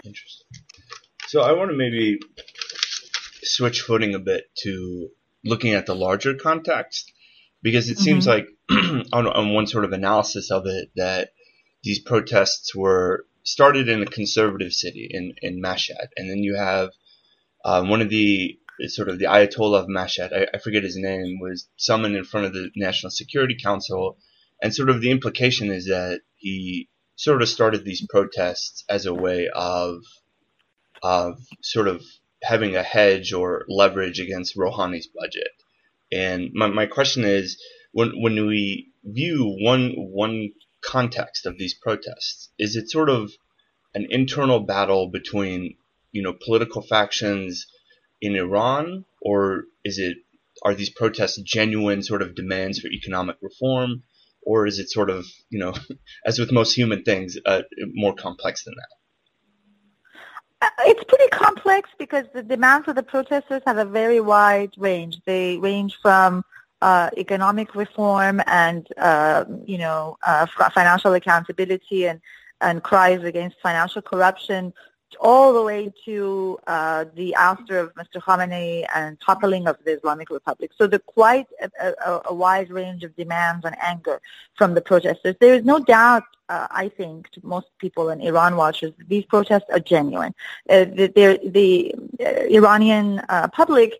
Interesting. 0.04 0.48
So 1.28 1.42
I 1.42 1.54
want 1.54 1.72
to 1.72 1.78
maybe 1.78 2.20
switch 3.44 3.82
footing 3.82 4.16
a 4.16 4.20
bit 4.20 4.46
to 4.64 5.10
looking 5.44 5.74
at 5.74 5.86
the 5.86 5.96
larger 5.96 6.36
context 6.36 7.12
because 7.62 7.90
it 7.90 7.98
seems 7.98 8.28
mm-hmm. 8.28 8.38
like 8.38 8.48
on, 9.14 9.28
on 9.28 9.54
one 9.54 9.68
sort 9.68 9.86
of 9.86 9.94
analysis 9.94 10.52
of 10.52 10.66
it 10.66 10.90
that 10.96 11.32
these 11.84 12.00
protests 12.00 12.76
were 12.76 13.26
started 13.44 13.88
in 13.88 14.02
a 14.02 14.08
conservative 14.08 14.74
city 14.74 15.08
in, 15.10 15.34
in 15.42 15.62
Mashhad, 15.62 16.08
and 16.18 16.30
then 16.30 16.40
you 16.40 16.56
have 16.56 16.90
um, 17.64 17.90
one 17.90 18.02
of 18.02 18.10
the 18.10 18.60
sort 18.88 19.10
of 19.10 19.20
the 19.20 19.26
Ayatollah 19.26 19.82
of 19.82 19.88
Mashhad, 19.88 20.34
I, 20.34 20.48
I, 20.54 20.60
forget 20.60 20.84
his 20.84 20.98
name, 20.98 21.40
was 21.40 21.68
summoned 21.78 22.16
in 22.16 22.24
front 22.24 22.48
of 22.48 22.54
the 22.54 22.70
National 22.76 23.10
Security 23.10 23.56
Council, 23.62 24.18
and 24.62 24.74
sort 24.74 24.90
of 24.90 25.02
the 25.02 25.12
implication 25.12 25.72
is 25.72 25.86
that 25.86 26.22
he 26.36 26.90
sort 27.16 27.42
of 27.42 27.50
started 27.50 27.86
these 27.86 28.06
protests 28.08 28.84
as 28.90 29.06
a 29.06 29.14
way 29.14 29.48
of 29.54 30.04
of 31.02 31.40
sort 31.62 31.88
of 31.88 32.04
having 32.42 32.76
a 32.76 32.84
hedge 32.84 33.34
or 33.34 33.66
leverage 33.68 34.20
against 34.20 34.56
Rouhani's 34.56 35.08
budget. 35.08 35.50
And 36.12 36.52
my, 36.54 36.68
my 36.68 36.86
question 36.86 37.24
is, 37.24 37.62
when 37.96 38.12
when 38.22 38.46
we 38.46 38.90
view 39.06 39.56
one 39.62 39.94
one 39.96 40.50
context 40.84 41.46
of 41.46 41.58
these 41.58 41.74
protests, 41.74 42.50
is 42.60 42.76
it 42.76 42.92
sort 42.92 43.10
of 43.10 43.32
an 43.94 44.06
internal 44.10 44.60
battle 44.60 45.10
between 45.10 45.78
you 46.12 46.22
know 46.22 46.34
political 46.34 46.82
factions 46.82 47.66
in 48.22 48.36
Iran, 48.36 49.06
or 49.22 49.64
is 49.86 49.98
it 49.98 50.18
are 50.66 50.74
these 50.74 50.90
protests 50.90 51.42
genuine 51.42 52.04
sort 52.04 52.22
of 52.22 52.36
demands 52.36 52.80
for 52.80 52.90
economic 52.90 53.38
reform, 53.42 54.04
or 54.42 54.68
is 54.68 54.78
it 54.78 54.92
sort 54.92 55.10
of 55.10 55.26
you 55.50 55.60
know 55.60 55.74
as 56.26 56.38
with 56.38 56.52
most 56.52 56.76
human 56.76 57.02
things 57.04 57.38
uh, 57.46 57.62
more 57.94 58.14
complex 58.14 58.66
than 58.66 58.74
that? 58.76 60.68
Uh, 60.68 60.84
it's 60.90 61.04
pretty 61.06 61.30
complex 61.30 61.90
because 61.98 62.26
the 62.34 62.44
demands 62.44 62.90
of 62.90 62.96
the 62.96 63.04
protesters 63.04 63.62
have 63.66 63.78
a 63.78 63.86
very 63.86 64.20
wide 64.20 64.74
range. 64.78 65.22
They 65.26 65.58
range 65.60 65.98
from 66.02 66.44
uh, 66.82 67.10
economic 67.18 67.76
reform 67.76 68.42
and 68.48 68.88
uh, 68.98 69.46
you 69.66 69.78
know 69.78 70.18
uh, 70.26 70.46
financial 70.74 71.14
accountability 71.14 72.08
and 72.08 72.22
and 72.62 72.84
cries 72.84 73.24
against 73.24 73.60
financial 73.62 74.02
corruption 74.02 74.74
all 75.20 75.54
the 75.54 75.62
way 75.62 75.94
to 76.04 76.58
uh, 76.68 77.06
the 77.16 77.34
ouster 77.38 77.82
of 77.82 77.94
Mr. 77.96 78.22
Khamenei 78.22 78.86
and 78.94 79.20
toppling 79.22 79.66
of 79.68 79.78
the 79.86 79.92
Islamic 79.92 80.30
Republic. 80.30 80.72
So 80.78 80.88
there's 80.88 81.02
quite 81.06 81.48
a, 81.62 81.94
a, 82.06 82.22
a, 82.26 82.34
wide 82.34 82.70
range 82.70 83.04
of 83.04 83.16
demands 83.16 83.66
and 83.66 83.76
anger 83.82 84.22
from 84.56 84.74
the 84.74 84.82
protesters. 84.82 85.36
There 85.40 85.54
is 85.54 85.64
no 85.64 85.80
doubt, 85.80 86.24
uh, 86.50 86.68
I 86.70 86.90
think, 86.90 87.30
to 87.32 87.40
most 87.44 87.68
people 87.78 88.10
and 88.10 88.22
Iran 88.22 88.58
watchers, 88.58 88.92
these 89.08 89.24
protests 89.26 89.70
are 89.72 89.80
genuine. 89.80 90.34
Uh, 90.70 90.84
the, 90.84 91.40
the 91.46 91.96
Iranian 92.54 93.22
public 93.54 94.00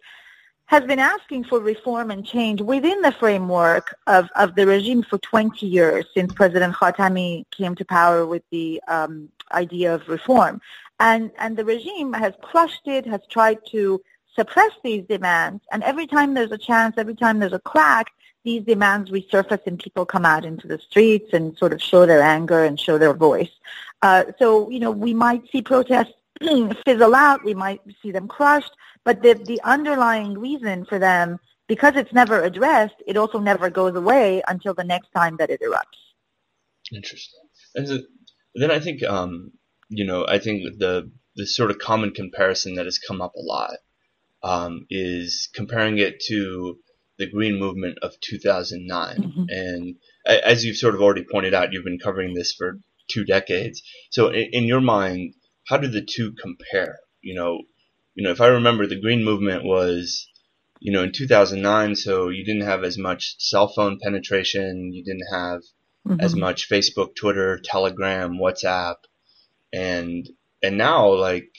has 0.68 0.84
been 0.84 1.00
asking 1.00 1.44
for 1.44 1.60
reform 1.60 2.10
and 2.10 2.26
change 2.26 2.62
within 2.62 3.02
the 3.02 3.12
framework 3.12 3.96
of, 4.08 4.30
of 4.36 4.56
the 4.56 4.66
regime 4.66 5.04
for 5.04 5.18
20 5.20 5.66
years 5.66 6.06
since 6.14 6.34
President 6.34 6.74
Khatami 6.74 7.46
came 7.52 7.76
to 7.76 7.86
power 7.86 8.26
with 8.26 8.44
the 8.52 8.82
um, 8.88 9.30
idea 9.52 9.94
of 9.94 10.08
reform. 10.08 10.60
And, 11.00 11.32
and 11.38 11.56
the 11.56 11.66
regime 11.66 12.14
has 12.14 12.34
crushed 12.42 12.88
it, 12.88 13.06
has 13.06 13.22
tried 13.30 13.60
to 13.72 14.02
suppress 14.36 14.72
these 14.84 15.04
demands. 15.06 15.64
And 15.72 15.84
every 15.84 16.08
time 16.08 16.34
there's 16.34 16.52
a 16.52 16.58
chance, 16.58 16.96
every 16.98 17.16
time 17.16 17.40
there's 17.40 17.54
a 17.54 17.60
crack, 17.60 18.08
these 18.44 18.64
demands 18.64 19.12
resurface 19.12 19.66
and 19.66 19.80
people 19.80 20.06
come 20.06 20.26
out 20.26 20.46
into 20.46 20.68
the 20.68 20.78
streets 20.80 21.34
and 21.34 21.58
sort 21.58 21.74
of 21.74 21.82
show 21.82 22.06
their 22.06 22.22
anger 22.22 22.64
and 22.64 22.80
show 22.80 22.98
their 22.98 23.14
voice. 23.14 23.50
Uh, 24.02 24.26
so, 24.38 24.70
you 24.70 24.80
know, 24.80 24.92
we 24.92 25.14
might 25.14 25.50
see 25.52 25.62
protests 25.62 26.14
fizzle 26.86 27.16
out, 27.16 27.44
we 27.44 27.54
might 27.54 27.82
see 28.02 28.12
them 28.12 28.28
crushed, 28.28 28.72
but 29.04 29.22
the, 29.22 29.34
the 29.34 29.62
underlying 29.64 30.38
reason 30.38 30.86
for 30.86 31.00
them, 31.00 31.40
because 31.68 31.96
it's 31.96 32.14
never 32.14 32.44
addressed, 32.44 32.96
it 33.08 33.18
also 33.18 33.40
never 33.40 33.70
goes 33.70 33.96
away 33.96 34.42
until 34.48 34.74
the 34.74 34.84
next 34.84 35.10
time 35.16 35.38
that 35.38 35.50
it 35.50 35.62
erupts. 35.62 36.02
Interesting. 36.94 37.42
And 37.76 37.88
so, 37.88 38.00
then 38.54 38.72
I 38.72 38.80
think 38.80 39.04
um, 39.04 39.52
you 39.90 40.06
know, 40.06 40.26
I 40.28 40.40
think 40.40 40.64
the 40.80 41.12
the 41.36 41.46
sort 41.46 41.72
of 41.72 41.80
common 41.80 42.12
comparison 42.12 42.76
that 42.76 42.86
has 42.86 43.00
come 43.00 43.22
up 43.22 43.34
a 43.36 43.42
lot 43.42 43.78
um, 44.42 44.86
is 44.90 45.50
comparing 45.54 45.98
it 45.98 46.22
to 46.28 46.78
the 47.18 47.30
Green 47.30 47.60
Movement 47.60 47.98
of 48.02 48.14
2009. 48.22 49.18
Mm-hmm. 49.18 49.44
And 49.50 49.96
as 50.26 50.64
you've 50.64 50.78
sort 50.78 50.96
of 50.96 51.02
already 51.02 51.26
pointed 51.30 51.54
out, 51.54 51.74
you've 51.74 51.84
been 51.84 52.00
covering 52.00 52.34
this 52.34 52.54
for 52.54 52.80
two 53.10 53.26
decades. 53.26 53.82
So 54.12 54.30
in, 54.30 54.50
in 54.52 54.64
your 54.64 54.82
mind, 54.82 55.34
how 55.68 55.78
do 55.78 55.88
the 55.88 56.06
two 56.06 56.34
compare? 56.34 57.00
You 57.22 57.36
know, 57.36 57.62
you 58.14 58.24
know, 58.24 58.32
if 58.32 58.42
I 58.42 58.48
remember, 58.48 58.88
the 58.88 59.02
Green 59.02 59.24
Movement 59.24 59.64
was, 59.64 60.28
you 60.80 60.92
know, 60.92 61.04
in 61.04 61.12
2009, 61.12 61.96
so 61.96 62.30
you 62.30 62.46
didn't 62.46 62.68
have 62.68 62.84
as 62.84 62.98
much 62.98 63.36
cell 63.40 63.68
phone 63.68 64.00
penetration, 64.02 64.94
you 64.94 65.04
didn't 65.04 65.28
have 65.32 65.62
mm-hmm. 66.08 66.22
as 66.22 66.36
much 66.36 66.70
Facebook, 66.70 67.16
Twitter, 67.16 67.60
Telegram, 67.64 68.38
WhatsApp 68.38 68.96
and 69.76 70.30
and 70.64 70.78
now 70.78 71.14
like 71.14 71.54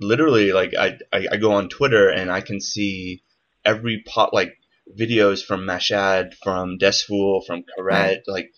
literally 0.00 0.52
like 0.52 0.72
I, 0.78 0.98
I, 1.12 1.26
I 1.32 1.36
go 1.36 1.52
on 1.52 1.68
Twitter 1.68 2.08
and 2.08 2.30
I 2.30 2.40
can 2.40 2.60
see 2.60 3.22
every 3.64 4.02
pot 4.06 4.32
like 4.32 4.56
videos 4.98 5.44
from 5.44 5.60
Mashhad, 5.62 6.34
from 6.42 6.78
Dezful, 6.78 7.44
from 7.46 7.62
Karet, 7.62 7.84
right. 7.84 8.18
like 8.26 8.52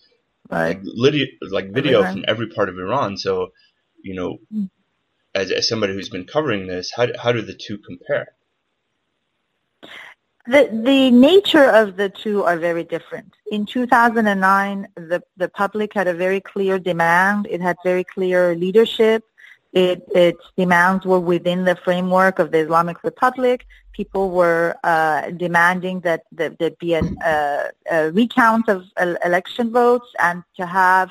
right. 0.49 0.79
like, 0.83 1.29
like 1.41 1.73
video 1.73 2.03
from 2.03 2.23
every 2.27 2.47
part 2.49 2.69
of 2.69 2.77
Iran. 2.77 3.17
So, 3.17 3.51
you 4.03 4.13
know, 4.13 4.37
mm. 4.53 4.69
as, 5.33 5.51
as 5.51 5.67
somebody 5.67 5.93
who's 5.93 6.09
been 6.09 6.25
covering 6.25 6.67
this, 6.67 6.91
how 6.95 7.07
how 7.21 7.31
do 7.31 7.41
the 7.41 7.55
two 7.55 7.79
compare? 7.79 8.27
The 10.45 10.69
the 10.71 11.09
nature 11.09 11.69
of 11.69 11.95
the 11.95 12.09
two 12.09 12.43
are 12.43 12.57
very 12.57 12.83
different. 12.83 13.33
In 13.49 13.65
2009, 13.65 14.87
the 14.95 15.23
the 15.37 15.47
public 15.47 15.93
had 15.93 16.07
a 16.07 16.13
very 16.13 16.41
clear 16.41 16.77
demand. 16.77 17.47
It 17.49 17.61
had 17.61 17.77
very 17.83 18.03
clear 18.03 18.53
leadership. 18.55 19.23
It, 19.71 20.03
its 20.13 20.45
demands 20.55 21.03
were 21.03 21.19
within 21.19 21.63
the 21.65 21.75
framework 21.75 22.37
of 22.37 22.51
the 22.51 22.59
Islamic 22.59 23.03
Republic. 23.03 23.65
People 23.93 24.29
were 24.29 24.75
uh, 24.83 25.31
demanding 25.31 26.01
that 26.01 26.23
that 26.33 26.59
there 26.59 26.71
be 26.71 26.93
an, 26.93 27.17
uh, 27.19 27.69
a 27.89 28.11
recount 28.11 28.67
of 28.67 28.85
uh, 28.97 29.15
election 29.25 29.71
votes 29.71 30.09
and 30.19 30.43
to 30.57 30.65
have 30.65 31.09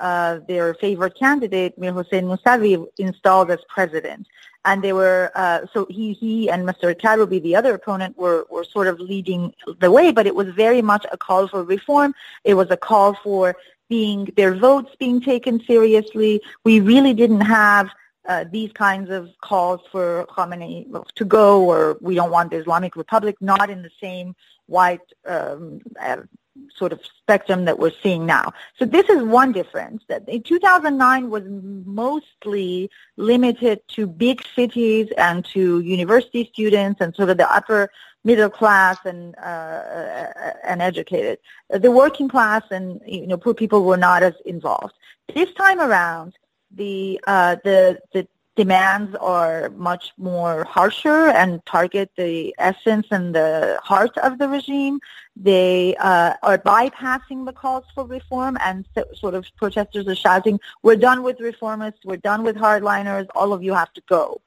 uh, 0.00 0.40
their 0.48 0.74
favorite 0.74 1.16
candidate, 1.16 1.78
Mir 1.78 1.92
Hossein 1.92 2.24
Mousavi, 2.24 2.86
installed 2.98 3.50
as 3.50 3.60
president. 3.68 4.26
And 4.64 4.82
they 4.82 4.92
were, 4.92 5.30
uh, 5.34 5.60
so 5.72 5.86
he, 5.88 6.12
he 6.12 6.50
and 6.50 6.68
Mr. 6.68 6.94
Karoubi, 6.94 7.42
the 7.42 7.56
other 7.56 7.74
opponent, 7.74 8.16
were, 8.18 8.46
were 8.50 8.64
sort 8.64 8.88
of 8.88 9.00
leading 9.00 9.54
the 9.78 9.90
way, 9.90 10.12
but 10.12 10.26
it 10.26 10.34
was 10.34 10.48
very 10.48 10.82
much 10.82 11.06
a 11.12 11.16
call 11.16 11.48
for 11.48 11.62
reform. 11.64 12.14
It 12.44 12.54
was 12.54 12.70
a 12.70 12.76
call 12.76 13.14
for 13.14 13.56
being, 13.88 14.28
their 14.36 14.54
votes 14.54 14.94
being 14.98 15.20
taken 15.20 15.62
seriously. 15.64 16.42
We 16.64 16.80
really 16.80 17.14
didn't 17.14 17.40
have 17.42 17.90
uh, 18.28 18.44
these 18.50 18.70
kinds 18.72 19.10
of 19.10 19.30
calls 19.40 19.80
for 19.90 20.26
Khamenei 20.26 21.04
to 21.14 21.24
go 21.24 21.64
or 21.64 21.96
we 22.00 22.14
don't 22.14 22.30
want 22.30 22.50
the 22.50 22.58
Islamic 22.58 22.96
Republic, 22.96 23.36
not 23.40 23.70
in 23.70 23.82
the 23.82 23.90
same 24.00 24.36
white 24.66 25.00
um, 25.26 25.80
uh, 26.00 26.18
sort 26.74 26.92
of 26.92 27.00
spectrum 27.04 27.64
that 27.64 27.78
we're 27.78 27.92
seeing 28.02 28.26
now. 28.26 28.52
So 28.78 28.84
this 28.84 29.08
is 29.08 29.22
one 29.22 29.52
difference. 29.52 30.02
That 30.08 30.28
in 30.28 30.42
2009 30.42 31.30
was 31.30 31.44
mostly 31.46 32.90
limited 33.16 33.80
to 33.88 34.06
big 34.06 34.42
cities 34.54 35.08
and 35.16 35.44
to 35.46 35.80
university 35.80 36.50
students 36.52 37.00
and 37.00 37.14
sort 37.14 37.30
of 37.30 37.36
the 37.36 37.52
upper 37.52 37.90
middle 38.24 38.50
class 38.50 38.98
and 39.04 39.34
uh, 39.36 39.40
uh, 39.40 40.52
and 40.64 40.82
educated. 40.82 41.38
The 41.68 41.90
working 41.90 42.28
class 42.28 42.62
and 42.70 43.00
you 43.06 43.26
know 43.26 43.36
poor 43.36 43.54
people 43.54 43.84
were 43.84 43.96
not 43.96 44.22
as 44.22 44.34
involved. 44.44 44.94
This 45.34 45.52
time 45.54 45.80
around, 45.80 46.34
the 46.70 47.20
uh, 47.26 47.56
the 47.64 48.00
the 48.12 48.26
demands 48.56 49.14
are 49.16 49.70
much 49.70 50.12
more 50.18 50.64
harsher 50.64 51.28
and 51.28 51.64
target 51.66 52.10
the 52.16 52.54
essence 52.58 53.06
and 53.10 53.34
the 53.34 53.78
heart 53.82 54.16
of 54.18 54.38
the 54.38 54.48
regime. 54.48 55.00
They 55.36 55.96
uh, 55.96 56.34
are 56.42 56.58
bypassing 56.58 57.46
the 57.46 57.52
calls 57.52 57.84
for 57.94 58.04
reform 58.04 58.58
and 58.60 58.86
so, 58.94 59.04
sort 59.14 59.34
of 59.34 59.46
protesters 59.56 60.06
are 60.08 60.14
shouting, 60.14 60.58
we're 60.82 60.96
done 60.96 61.22
with 61.22 61.38
reformists, 61.38 62.04
we're 62.04 62.16
done 62.16 62.42
with 62.42 62.56
hardliners, 62.56 63.28
all 63.34 63.52
of 63.52 63.62
you 63.62 63.72
have 63.72 63.92
to 63.94 64.02
go. 64.08 64.40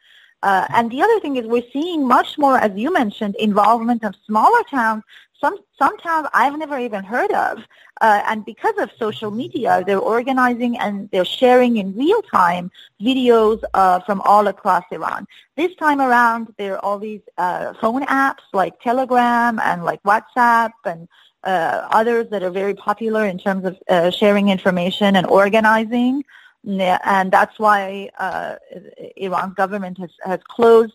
Uh, 0.43 0.67
and 0.75 0.91
the 0.91 1.01
other 1.01 1.19
thing 1.21 1.37
is 1.37 1.45
we're 1.45 1.71
seeing 1.71 2.05
much 2.05 2.37
more, 2.37 2.57
as 2.57 2.71
you 2.75 2.91
mentioned, 2.91 3.33
involvement 3.35 4.03
of 4.03 4.13
smaller 4.27 4.61
towns, 4.69 5.01
some, 5.39 5.57
some 5.79 5.97
towns 5.99 6.27
I've 6.33 6.57
never 6.59 6.77
even 6.77 7.03
heard 7.03 7.31
of. 7.31 7.59
Uh, 8.01 8.21
and 8.27 8.43
because 8.43 8.77
of 8.77 8.89
social 8.99 9.31
media, 9.31 9.83
they're 9.87 9.99
organizing 10.15 10.77
and 10.77 11.09
they're 11.11 11.23
sharing 11.23 11.77
in 11.77 11.95
real 11.95 12.21
time 12.23 12.69
videos 13.01 13.61
uh, 13.73 14.01
from 14.01 14.19
all 14.21 14.47
across 14.47 14.83
Iran. 14.91 15.25
This 15.55 15.73
time 15.75 16.01
around, 16.01 16.53
there 16.57 16.73
are 16.75 16.83
all 16.83 16.99
these 16.99 17.21
uh, 17.37 17.73
phone 17.79 18.05
apps 18.07 18.43
like 18.51 18.81
Telegram 18.81 19.59
and 19.59 19.85
like 19.85 20.03
WhatsApp 20.03 20.71
and 20.83 21.07
uh, 21.45 21.87
others 21.91 22.27
that 22.31 22.43
are 22.43 22.49
very 22.49 22.73
popular 22.73 23.25
in 23.25 23.37
terms 23.37 23.63
of 23.65 23.77
uh, 23.89 24.09
sharing 24.11 24.49
information 24.49 25.15
and 25.15 25.25
organizing. 25.27 26.25
And 26.65 27.31
that's 27.31 27.59
why 27.59 28.09
uh, 28.17 28.55
Iran's 29.17 29.55
government 29.55 29.97
has, 29.99 30.11
has 30.23 30.39
closed 30.47 30.93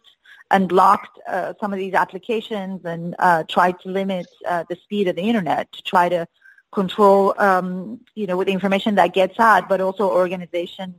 and 0.51 0.69
blocked 0.69 1.19
uh, 1.29 1.53
some 1.61 1.73
of 1.73 1.79
these 1.79 1.95
applications 1.95 2.81
and 2.85 3.15
uh, 3.19 3.45
tried 3.49 3.79
to 3.81 3.91
limit 3.91 4.27
uh, 4.47 4.65
the 4.69 4.77
speed 4.77 5.09
of 5.09 5.17
the 5.17 5.23
internet 5.23 5.71
to 5.73 5.83
try 5.83 6.09
to 6.09 6.27
control, 6.73 7.35
um, 7.39 8.01
you 8.15 8.27
know, 8.27 8.37
with 8.37 8.47
the 8.47 8.53
information 8.53 8.95
that 8.95 9.13
gets 9.13 9.39
out, 9.39 9.69
but 9.69 9.81
also 9.81 10.11
organization 10.11 10.95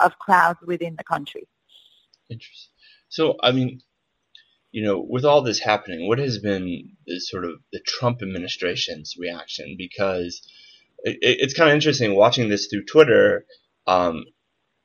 of 0.00 0.18
crowds 0.18 0.58
within 0.64 0.94
the 0.96 1.04
country. 1.04 1.46
Interesting. 2.28 2.72
So, 3.08 3.36
I 3.42 3.52
mean, 3.52 3.82
you 4.72 4.82
know, 4.82 4.98
with 4.98 5.24
all 5.24 5.42
this 5.42 5.58
happening, 5.58 6.08
what 6.08 6.18
has 6.18 6.38
been 6.38 6.96
the 7.06 7.20
sort 7.20 7.44
of 7.44 7.60
the 7.72 7.80
Trump 7.80 8.22
administration's 8.22 9.16
reaction? 9.18 9.76
Because 9.76 10.42
it, 11.04 11.18
it's 11.20 11.54
kind 11.54 11.68
of 11.68 11.74
interesting 11.74 12.14
watching 12.14 12.48
this 12.48 12.66
through 12.66 12.86
Twitter. 12.86 13.44
Um, 13.86 14.24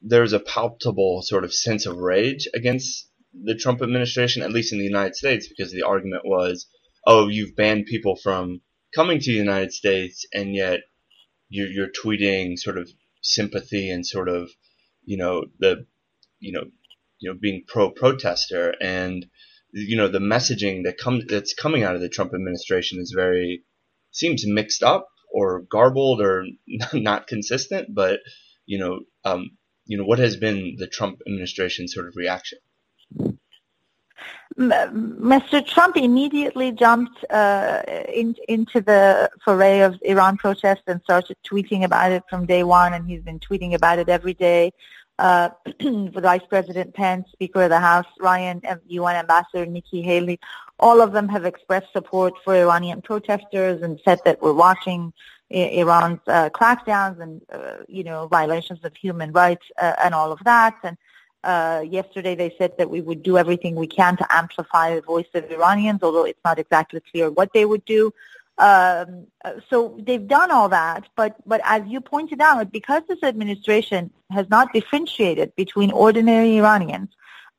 there's 0.02 0.34
a 0.34 0.40
palpable 0.40 1.22
sort 1.22 1.44
of 1.44 1.54
sense 1.54 1.86
of 1.86 1.98
rage 1.98 2.48
against 2.54 3.10
the 3.34 3.56
Trump 3.56 3.82
administration, 3.82 4.44
at 4.44 4.52
least 4.52 4.74
in 4.74 4.80
the 4.80 4.86
United 4.86 5.16
States, 5.16 5.48
because 5.48 5.72
the 5.72 5.84
argument 5.84 6.24
was, 6.26 6.68
oh, 7.06 7.28
you've 7.28 7.56
banned 7.56 7.86
people 7.86 8.16
from 8.16 8.62
coming 8.94 9.20
to 9.20 9.32
the 9.32 9.38
United 9.38 9.74
States, 9.74 10.26
and 10.34 10.56
yet 10.56 10.82
you're, 11.50 11.68
you're 11.68 11.88
tweeting 11.88 12.58
sort 12.58 12.78
of 12.78 12.90
sympathy 13.22 13.90
and 13.90 14.06
sort 14.06 14.30
of, 14.30 14.50
you 15.04 15.18
know, 15.18 15.46
the, 15.60 15.86
you 16.40 16.52
know, 16.52 16.64
you 17.20 17.32
know, 17.32 17.38
being 17.40 17.64
pro 17.68 17.90
protester 17.90 18.76
and 18.80 19.26
you 19.72 19.98
know 19.98 20.08
the 20.08 20.20
messaging 20.20 20.84
that 20.84 20.98
comes 20.98 21.26
that's 21.28 21.54
coming 21.54 21.84
out 21.84 21.96
of 21.96 22.02
the 22.02 22.10
Trump 22.10 22.34
administration 22.34 23.00
is 23.00 23.14
very 23.16 23.64
seems 24.12 24.46
mixed 24.48 24.84
up 24.84 25.08
or 25.32 25.62
garbled 25.62 26.22
or 26.22 26.46
not 26.94 27.28
consistent. 27.28 27.94
But 27.94 28.22
you 28.68 28.78
know, 28.78 29.00
um, 29.26 29.50
you 29.86 29.98
know, 29.98 30.04
what 30.04 30.20
has 30.20 30.38
been 30.38 30.76
the 30.78 30.88
Trump 30.88 31.22
administration 31.26 31.88
sort 31.88 32.08
of 32.08 32.16
reaction? 32.16 32.60
Mr. 34.58 35.66
Trump 35.66 35.98
immediately 35.98 36.72
jumped 36.72 37.24
uh, 37.32 37.82
in, 38.12 38.36
into 38.48 38.82
the 38.82 39.30
foray 39.46 39.82
of 39.82 40.00
Iran 40.02 40.38
protests 40.38 40.84
and 40.88 41.02
started 41.04 41.38
tweeting 41.50 41.84
about 41.84 42.12
it 42.12 42.24
from 42.30 42.46
day 42.46 42.64
one, 42.64 42.94
and 42.94 43.08
he's 43.08 43.22
been 43.22 43.40
tweeting 43.40 43.74
about 43.76 44.00
it 44.00 44.10
every 44.10 44.34
day 44.34 44.72
uh, 45.20 45.50
Vice 45.82 46.42
President 46.50 46.94
Pence, 46.94 47.28
Speaker 47.32 47.64
of 47.64 47.70
the 47.70 47.80
House 47.80 48.06
Ryan, 48.20 48.62
UN 48.88 49.16
Ambassador 49.16 49.66
Nikki 49.66 50.02
Haley, 50.02 50.40
all 50.80 51.02
of 51.02 51.12
them 51.12 51.28
have 51.30 51.46
expressed 51.46 51.92
support 51.92 52.34
for 52.44 52.56
Iranian 52.56 53.02
protesters 53.02 53.82
and 53.82 54.00
said 54.06 54.20
that 54.26 54.42
we're 54.42 54.54
watching 54.54 55.12
Iran's 55.50 56.20
uh, 56.28 56.50
crackdowns 56.50 57.20
and 57.20 57.42
uh, 57.52 57.84
you 57.88 58.04
know 58.04 58.28
violations 58.28 58.80
of 58.84 58.96
human 58.96 59.32
rights 59.32 59.66
uh, 59.82 59.94
and 60.04 60.14
all 60.14 60.32
of 60.32 60.40
that. 60.44 60.76
And 60.84 60.98
uh, 61.44 61.84
yesterday 61.88 62.36
they 62.36 62.54
said 62.58 62.78
that 62.78 62.90
we 62.90 63.02
would 63.02 63.24
do 63.24 63.38
everything 63.38 63.76
we 63.76 63.88
can 63.88 64.18
to 64.18 64.28
amplify 64.30 64.96
the 64.96 65.02
voice 65.02 65.28
of 65.34 65.50
Iranians, 65.50 66.04
although 66.04 66.26
it's 66.26 66.44
not 66.44 66.60
exactly 66.60 67.02
clear 67.12 67.32
what 67.32 67.54
they 67.54 67.66
would 67.66 67.86
do. 67.86 68.14
Um, 68.58 69.28
so 69.70 69.96
they've 70.00 70.28
done 70.28 70.52
all 70.52 70.68
that, 70.70 71.08
but 71.16 71.36
but 71.46 71.62
as 71.64 71.84
you 71.86 72.02
pointed 72.02 72.42
out, 72.42 72.72
because 72.72 73.04
this 73.08 73.22
administration 73.22 74.10
has 74.32 74.50
not 74.50 74.74
differentiated 74.74 75.56
between 75.56 75.92
ordinary 75.92 76.58
Iranians 76.58 77.10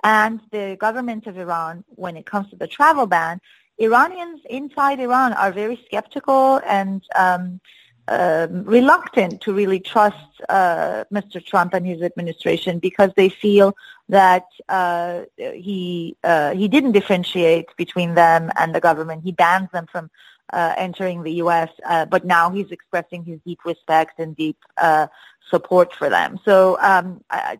and 0.03 0.41
the 0.51 0.77
government 0.79 1.27
of 1.27 1.39
Iran 1.39 1.85
when 1.91 2.17
it 2.17 2.27
comes 2.27 2.51
to 2.51 2.57
the 2.57 2.67
travel 2.67 3.07
ban, 3.07 3.41
Iranians 3.79 4.41
inside 4.51 5.01
Iran 5.01 5.33
are 5.35 5.53
very 5.53 5.81
skeptical 5.87 6.61
and 6.67 7.03
um, 7.17 7.61
uh, 8.09 8.47
reluctant 8.51 9.41
to 9.43 9.53
really 9.53 9.79
trust 9.79 10.17
uh, 10.49 11.05
Mr. 11.13 11.45
Trump 11.45 11.75
and 11.75 11.87
his 11.87 12.03
administration 12.03 12.79
because 12.79 13.11
they 13.17 13.29
feel 13.29 13.77
that 14.09 14.47
uh, 14.69 15.23
he 15.37 16.17
uh, 16.25 16.55
he 16.55 16.69
didn't 16.69 16.93
differentiate 16.93 17.69
between 17.77 18.15
them 18.15 18.51
and 18.59 18.75
the 18.75 18.81
government. 18.81 19.23
He 19.25 19.33
bans 19.33 19.71
them 19.73 19.87
from 19.93 20.11
uh, 20.53 20.75
entering 20.77 21.23
the 21.23 21.35
U.S., 21.35 21.71
uh, 21.87 22.07
but 22.07 22.25
now 22.25 22.51
he's 22.51 22.71
expressing 22.71 23.25
his 23.25 23.41
deep 23.45 23.65
respect 23.65 24.19
and 24.19 24.37
deep 24.37 24.59
uh, 24.77 25.07
support 25.49 25.95
for 25.95 26.09
them. 26.09 26.39
So 26.45 26.79
um, 26.81 27.23
I, 27.31 27.59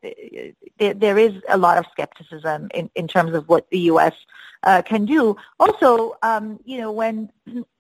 there, 0.79 0.95
there 0.95 1.19
is 1.19 1.35
a 1.49 1.57
lot 1.57 1.79
of 1.79 1.87
skepticism 1.93 2.69
in, 2.75 2.91
in 2.95 3.09
terms 3.09 3.35
of 3.35 3.49
what 3.49 3.69
the 3.71 3.81
U.S. 3.93 4.15
Uh, 4.63 4.83
can 4.83 5.05
do. 5.05 5.37
Also, 5.61 6.17
um, 6.23 6.59
you 6.65 6.79
know, 6.79 6.93
when 6.93 7.31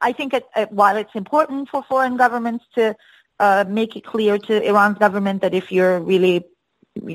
I 0.01 0.12
think 0.12 0.35
it, 0.35 0.47
it, 0.57 0.71
while 0.73 0.97
it's 0.97 1.14
important 1.14 1.68
for 1.68 1.83
foreign 1.83 2.16
governments 2.16 2.64
to 2.75 2.97
uh, 3.40 3.64
make 3.68 3.97
it 3.97 4.05
clear 4.05 4.38
to 4.38 4.62
Iran's 4.62 4.99
government 4.99 5.42
that 5.42 5.55
if 5.55 5.71
you're 5.71 6.01
really 6.01 6.44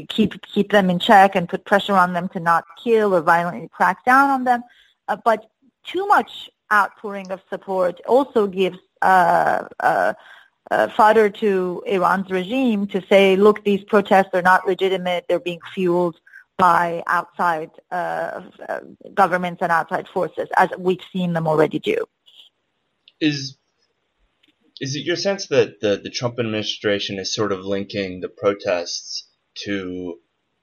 keep 0.07 0.41
keep 0.43 0.71
them 0.71 0.89
in 0.89 0.99
check 0.99 1.35
and 1.35 1.49
put 1.49 1.65
pressure 1.65 1.93
on 1.93 2.13
them 2.13 2.29
to 2.29 2.39
not 2.39 2.63
kill 2.81 3.13
or 3.13 3.21
violently 3.21 3.69
crack 3.71 4.05
down 4.05 4.29
on 4.29 4.43
them, 4.43 4.63
uh, 5.07 5.17
but 5.23 5.49
too 5.83 6.07
much 6.07 6.49
outpouring 6.73 7.31
of 7.31 7.39
support 7.49 8.01
also 8.07 8.47
gives 8.47 8.79
uh, 9.01 9.65
uh, 9.79 10.13
uh, 10.71 10.87
fodder 10.89 11.29
to 11.29 11.83
Iran's 11.85 12.29
regime 12.31 12.87
to 12.87 13.01
say, 13.07 13.35
look, 13.35 13.63
these 13.63 13.83
protests 13.83 14.29
are 14.33 14.41
not 14.41 14.67
legitimate. 14.67 15.25
They're 15.29 15.39
being 15.39 15.59
fueled 15.73 16.19
by 16.57 17.03
outside 17.07 17.71
uh, 17.91 18.41
uh, 18.69 18.79
governments 19.13 19.61
and 19.61 19.71
outside 19.71 20.07
forces, 20.07 20.47
as 20.57 20.69
we've 20.77 21.01
seen 21.11 21.33
them 21.33 21.47
already 21.47 21.79
do. 21.79 22.05
Is 23.19 23.57
is 24.79 24.95
it 24.95 25.05
your 25.05 25.15
sense 25.15 25.47
that 25.47 25.79
the, 25.81 26.01
the 26.03 26.09
Trump 26.09 26.39
administration 26.39 27.19
is 27.19 27.33
sort 27.33 27.51
of 27.51 27.59
linking 27.59 28.19
the 28.19 28.29
protests 28.29 29.29
to 29.65 30.19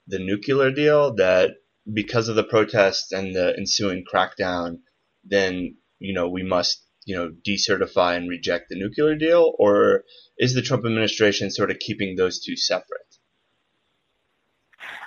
the 0.07 0.18
nuclear 0.18 0.70
deal? 0.70 1.14
That 1.14 1.51
because 1.92 2.29
of 2.29 2.37
the 2.37 2.44
protests 2.44 3.12
and 3.12 3.35
the 3.35 3.55
ensuing 3.57 4.05
crackdown, 4.05 4.81
then 5.25 5.77
you 6.00 6.12
know, 6.14 6.28
we 6.28 6.42
must, 6.42 6.84
you 7.04 7.14
know, 7.14 7.30
decertify 7.46 8.16
and 8.16 8.28
reject 8.28 8.68
the 8.68 8.76
nuclear 8.76 9.14
deal? 9.14 9.54
Or 9.58 10.04
is 10.38 10.54
the 10.54 10.62
Trump 10.62 10.84
administration 10.84 11.50
sort 11.50 11.70
of 11.70 11.78
keeping 11.78 12.16
those 12.16 12.40
two 12.40 12.56
separate? 12.56 13.00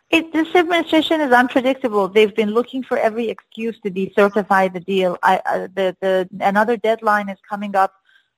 It, 0.10 0.32
this 0.32 0.54
administration 0.54 1.22
is 1.22 1.32
unpredictable. 1.32 2.08
They've 2.08 2.36
been 2.36 2.52
looking 2.52 2.84
for 2.84 2.98
every 2.98 3.30
excuse 3.30 3.80
to 3.82 3.90
decertify 3.90 4.72
the 4.72 4.80
deal. 4.80 5.18
I, 5.24 5.42
uh, 5.46 5.68
the, 5.74 5.98
the, 6.02 6.30
another 6.40 6.78
deadline 6.78 7.30
is 7.30 7.40
coming 7.50 7.76
up 7.76 7.94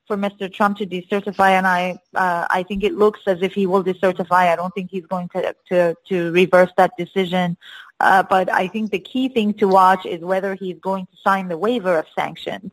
for 0.07 0.15
Mr. 0.15 0.51
Trump 0.51 0.77
to 0.77 0.85
decertify, 0.85 1.51
and 1.51 1.67
I 1.67 1.97
uh, 2.13 2.45
I 2.49 2.63
think 2.63 2.83
it 2.83 2.93
looks 2.93 3.21
as 3.27 3.41
if 3.41 3.53
he 3.53 3.65
will 3.65 3.83
decertify. 3.83 4.51
I 4.51 4.55
don't 4.55 4.73
think 4.73 4.91
he's 4.91 5.05
going 5.05 5.29
to 5.29 5.55
to 5.69 5.95
to 6.09 6.31
reverse 6.31 6.71
that 6.77 6.91
decision. 6.97 7.57
Uh, 7.99 8.23
but 8.23 8.51
I 8.51 8.67
think 8.67 8.91
the 8.91 8.99
key 8.99 9.29
thing 9.29 9.53
to 9.55 9.67
watch 9.67 10.05
is 10.05 10.21
whether 10.21 10.53
he's 10.55 10.77
going 10.79 11.05
to 11.05 11.17
sign 11.23 11.47
the 11.47 11.57
waiver 11.57 11.97
of 11.97 12.05
sanctions, 12.17 12.71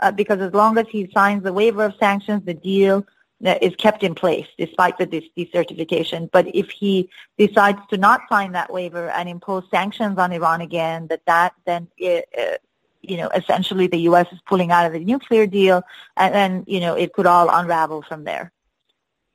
uh, 0.00 0.10
because 0.10 0.40
as 0.40 0.52
long 0.52 0.78
as 0.78 0.86
he 0.88 1.10
signs 1.14 1.44
the 1.44 1.52
waiver 1.52 1.84
of 1.84 1.94
sanctions, 2.00 2.44
the 2.44 2.54
deal 2.54 3.06
uh, 3.44 3.56
is 3.62 3.74
kept 3.76 4.02
in 4.02 4.14
place 4.14 4.46
despite 4.58 4.98
the 4.98 5.06
decertification. 5.06 6.30
But 6.30 6.54
if 6.54 6.70
he 6.70 7.08
decides 7.38 7.78
to 7.90 7.96
not 7.96 8.22
sign 8.28 8.52
that 8.52 8.72
waiver 8.72 9.10
and 9.10 9.28
impose 9.28 9.64
sanctions 9.70 10.18
on 10.18 10.32
Iran 10.32 10.60
again, 10.60 11.06
that 11.08 11.24
that 11.26 11.54
then 11.66 11.88
it, 11.96 12.28
uh, 12.36 12.56
you 13.00 13.16
know, 13.16 13.28
essentially 13.28 13.86
the 13.86 14.00
U.S. 14.00 14.26
is 14.32 14.40
pulling 14.46 14.70
out 14.70 14.86
of 14.86 14.92
the 14.92 14.98
nuclear 14.98 15.46
deal, 15.46 15.82
and 16.16 16.34
then, 16.34 16.64
you 16.66 16.80
know, 16.80 16.94
it 16.94 17.12
could 17.12 17.26
all 17.26 17.48
unravel 17.50 18.02
from 18.02 18.24
there. 18.24 18.50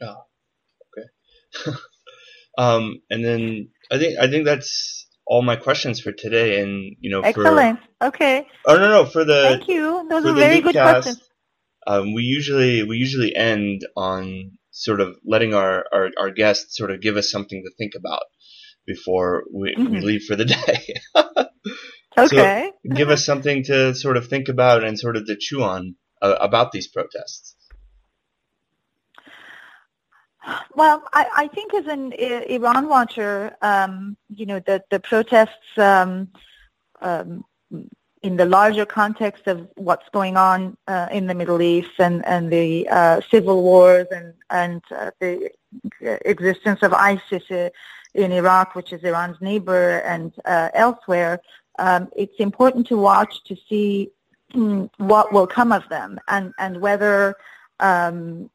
Oh, 0.02 0.23
okay. 0.97 1.78
um, 2.58 3.02
and 3.10 3.23
then 3.23 3.69
I 3.91 3.97
think 3.97 4.19
I 4.19 4.28
think 4.28 4.45
that's 4.45 4.98
all 5.30 5.44
my 5.44 5.56
questions 5.56 6.02
for 6.02 6.12
today. 6.12 6.62
And 6.62 6.98
you 7.00 7.12
know, 7.12 7.22
for 7.22 7.28
excellent. 7.28 7.80
For, 8.00 8.08
okay. 8.08 8.48
Oh 8.65 8.76
no, 8.76 8.89
no, 8.89 9.06
for 9.06 9.24
the 9.24 9.58
thank 9.58 9.68
you. 9.70 10.06
Those 10.10 10.26
are 10.26 10.34
very 10.34 10.60
good 10.60 10.74
cast, 10.74 11.04
questions. 11.04 11.30
Um, 11.88 12.13
we 12.13 12.24
usually 12.24 12.84
we 12.84 12.98
usually 12.98 13.34
end 13.36 13.82
on 13.96 14.58
sort 14.72 15.02
of 15.02 15.18
letting 15.26 15.54
our, 15.54 15.86
our, 15.92 16.10
our 16.18 16.32
guests 16.32 16.78
sort 16.78 16.92
of 16.92 17.02
give 17.02 17.18
us 17.18 17.30
something 17.30 17.63
to 17.63 17.72
think 17.78 17.94
about 17.96 18.24
before 18.86 19.44
we, 19.54 19.76
mm-hmm. 19.76 19.94
we 19.94 20.00
leave 20.00 20.24
for 20.24 20.36
the 20.36 20.46
day. 20.46 20.96
Okay. 22.18 22.72
So 22.72 22.96
give 22.96 23.10
us 23.10 23.26
something 23.26 23.63
to 23.65 23.94
sort 23.94 24.18
of 24.18 24.28
think 24.28 24.50
about 24.50 24.84
and 24.84 24.98
sort 24.98 25.15
of 25.15 25.26
to 25.28 25.36
chew 25.39 25.62
on 25.63 25.96
uh, 26.22 26.36
about 26.39 26.72
these 26.72 26.88
protests. 26.88 27.56
Well, 30.80 31.04
I, 31.12 31.26
I 31.36 31.48
think 31.50 31.74
as 31.74 31.88
an 31.88 32.13
Iran 32.13 32.88
watcher, 32.88 33.54
um, 33.62 34.15
you 34.34 34.46
know, 34.46 34.62
the, 34.62 34.82
the 34.89 35.02
protests 35.02 35.78
um, 35.78 36.30
um, 37.02 37.44
in 38.24 38.38
the 38.38 38.46
larger 38.46 38.86
context 38.86 39.48
of 39.48 39.68
what's 39.76 40.08
going 40.13 40.38
on 40.38 40.78
uh, 40.88 41.08
in 41.12 41.28
the 41.28 41.34
Middle 41.34 41.62
East 41.62 41.96
and, 42.00 42.26
and 42.26 42.50
the 42.50 42.88
uh, 42.88 43.20
civil 43.30 43.62
wars 43.62 44.08
and, 44.10 44.34
and 44.52 44.82
uh, 44.98 45.12
the 45.20 45.52
existence 46.24 46.82
of 46.82 46.94
ISIS 46.94 47.44
uh, 47.52 47.68
in 48.13 48.32
Iraq, 48.32 48.74
which 48.74 48.94
is 48.94 49.04
Iran's 49.04 49.42
neighbor, 49.42 49.98
and 50.06 50.32
uh, 50.46 50.70
elsewhere, 50.74 51.42
um, 51.78 52.08
it's 52.15 52.39
important 52.39 52.88
to 52.88 52.96
watch 52.96 53.44
to 53.48 53.58
see 53.68 54.12
mm, 54.54 54.89
what 54.96 55.34
will 55.34 55.46
come 55.46 55.74
of 55.74 55.84
them 55.89 56.22
and, 56.30 56.54
and 56.58 56.80
whether 56.80 57.36
um, 57.82 58.50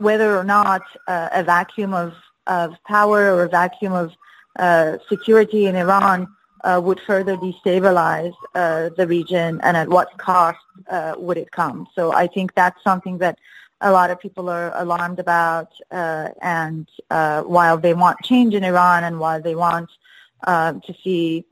whether 0.00 0.36
or 0.36 0.44
not 0.44 0.82
uh, 1.06 1.28
a 1.32 1.42
vacuum 1.42 1.92
of, 1.94 2.14
of 2.46 2.72
power 2.84 3.32
or 3.32 3.44
a 3.44 3.48
vacuum 3.48 3.92
of 3.92 4.12
uh, 4.58 4.98
security 5.08 5.66
in 5.66 5.76
Iran 5.76 6.26
uh, 6.64 6.80
would 6.82 7.00
further 7.00 7.36
destabilize 7.36 8.34
uh, 8.54 8.90
the 8.96 9.06
region 9.06 9.60
and 9.62 9.76
at 9.76 9.88
what 9.88 10.16
cost 10.18 10.58
uh, 10.88 11.14
would 11.18 11.36
it 11.36 11.50
come. 11.50 11.86
So 11.94 12.12
I 12.12 12.26
think 12.26 12.54
that's 12.54 12.82
something 12.82 13.18
that 13.18 13.38
a 13.82 13.92
lot 13.92 14.10
of 14.10 14.20
people 14.20 14.50
are 14.50 14.72
alarmed 14.74 15.20
about 15.20 15.70
and 15.90 16.86
while 17.10 17.78
they 17.78 17.94
want 17.94 18.18
change 18.22 18.54
in 18.54 18.62
Iran 18.64 19.04
and 19.04 19.18
while 19.18 19.40
they 19.40 19.54
want 19.54 19.90
to 20.46 20.94
see 21.02 21.46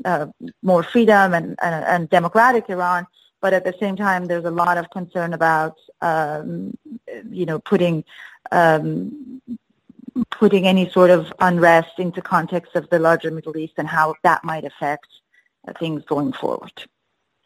more 0.62 0.82
freedom 0.82 1.32
and, 1.32 1.56
and, 1.62 1.84
and 1.84 2.10
democratic 2.10 2.68
Iran, 2.68 3.06
but 3.40 3.54
at 3.54 3.64
the 3.64 3.74
same 3.78 3.96
time, 3.96 4.26
there's 4.26 4.44
a 4.44 4.50
lot 4.50 4.78
of 4.78 4.90
concern 4.90 5.32
about, 5.32 5.76
um, 6.00 6.76
you 7.30 7.46
know, 7.46 7.58
putting 7.60 8.04
um, 8.52 9.42
putting 10.30 10.66
any 10.66 10.90
sort 10.90 11.10
of 11.10 11.32
unrest 11.40 11.98
into 11.98 12.20
context 12.20 12.74
of 12.74 12.88
the 12.90 12.98
larger 12.98 13.30
Middle 13.30 13.56
East 13.56 13.74
and 13.76 13.88
how 13.88 14.14
that 14.22 14.44
might 14.44 14.64
affect 14.64 15.06
uh, 15.66 15.72
things 15.78 16.02
going 16.06 16.32
forward. 16.32 16.72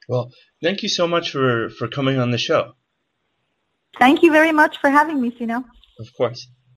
Well, 0.08 0.32
thank 0.62 0.82
you 0.82 0.88
so 0.88 1.06
much 1.06 1.30
for, 1.30 1.70
for 1.70 1.88
coming 1.88 2.18
on 2.18 2.30
the 2.30 2.38
show. 2.38 2.74
Thank 3.98 4.22
you 4.22 4.32
very 4.32 4.52
much 4.52 4.78
for 4.78 4.90
having 4.90 5.20
me, 5.20 5.34
Sina. 5.38 5.64
Of 5.98 6.08
course. 6.16 6.48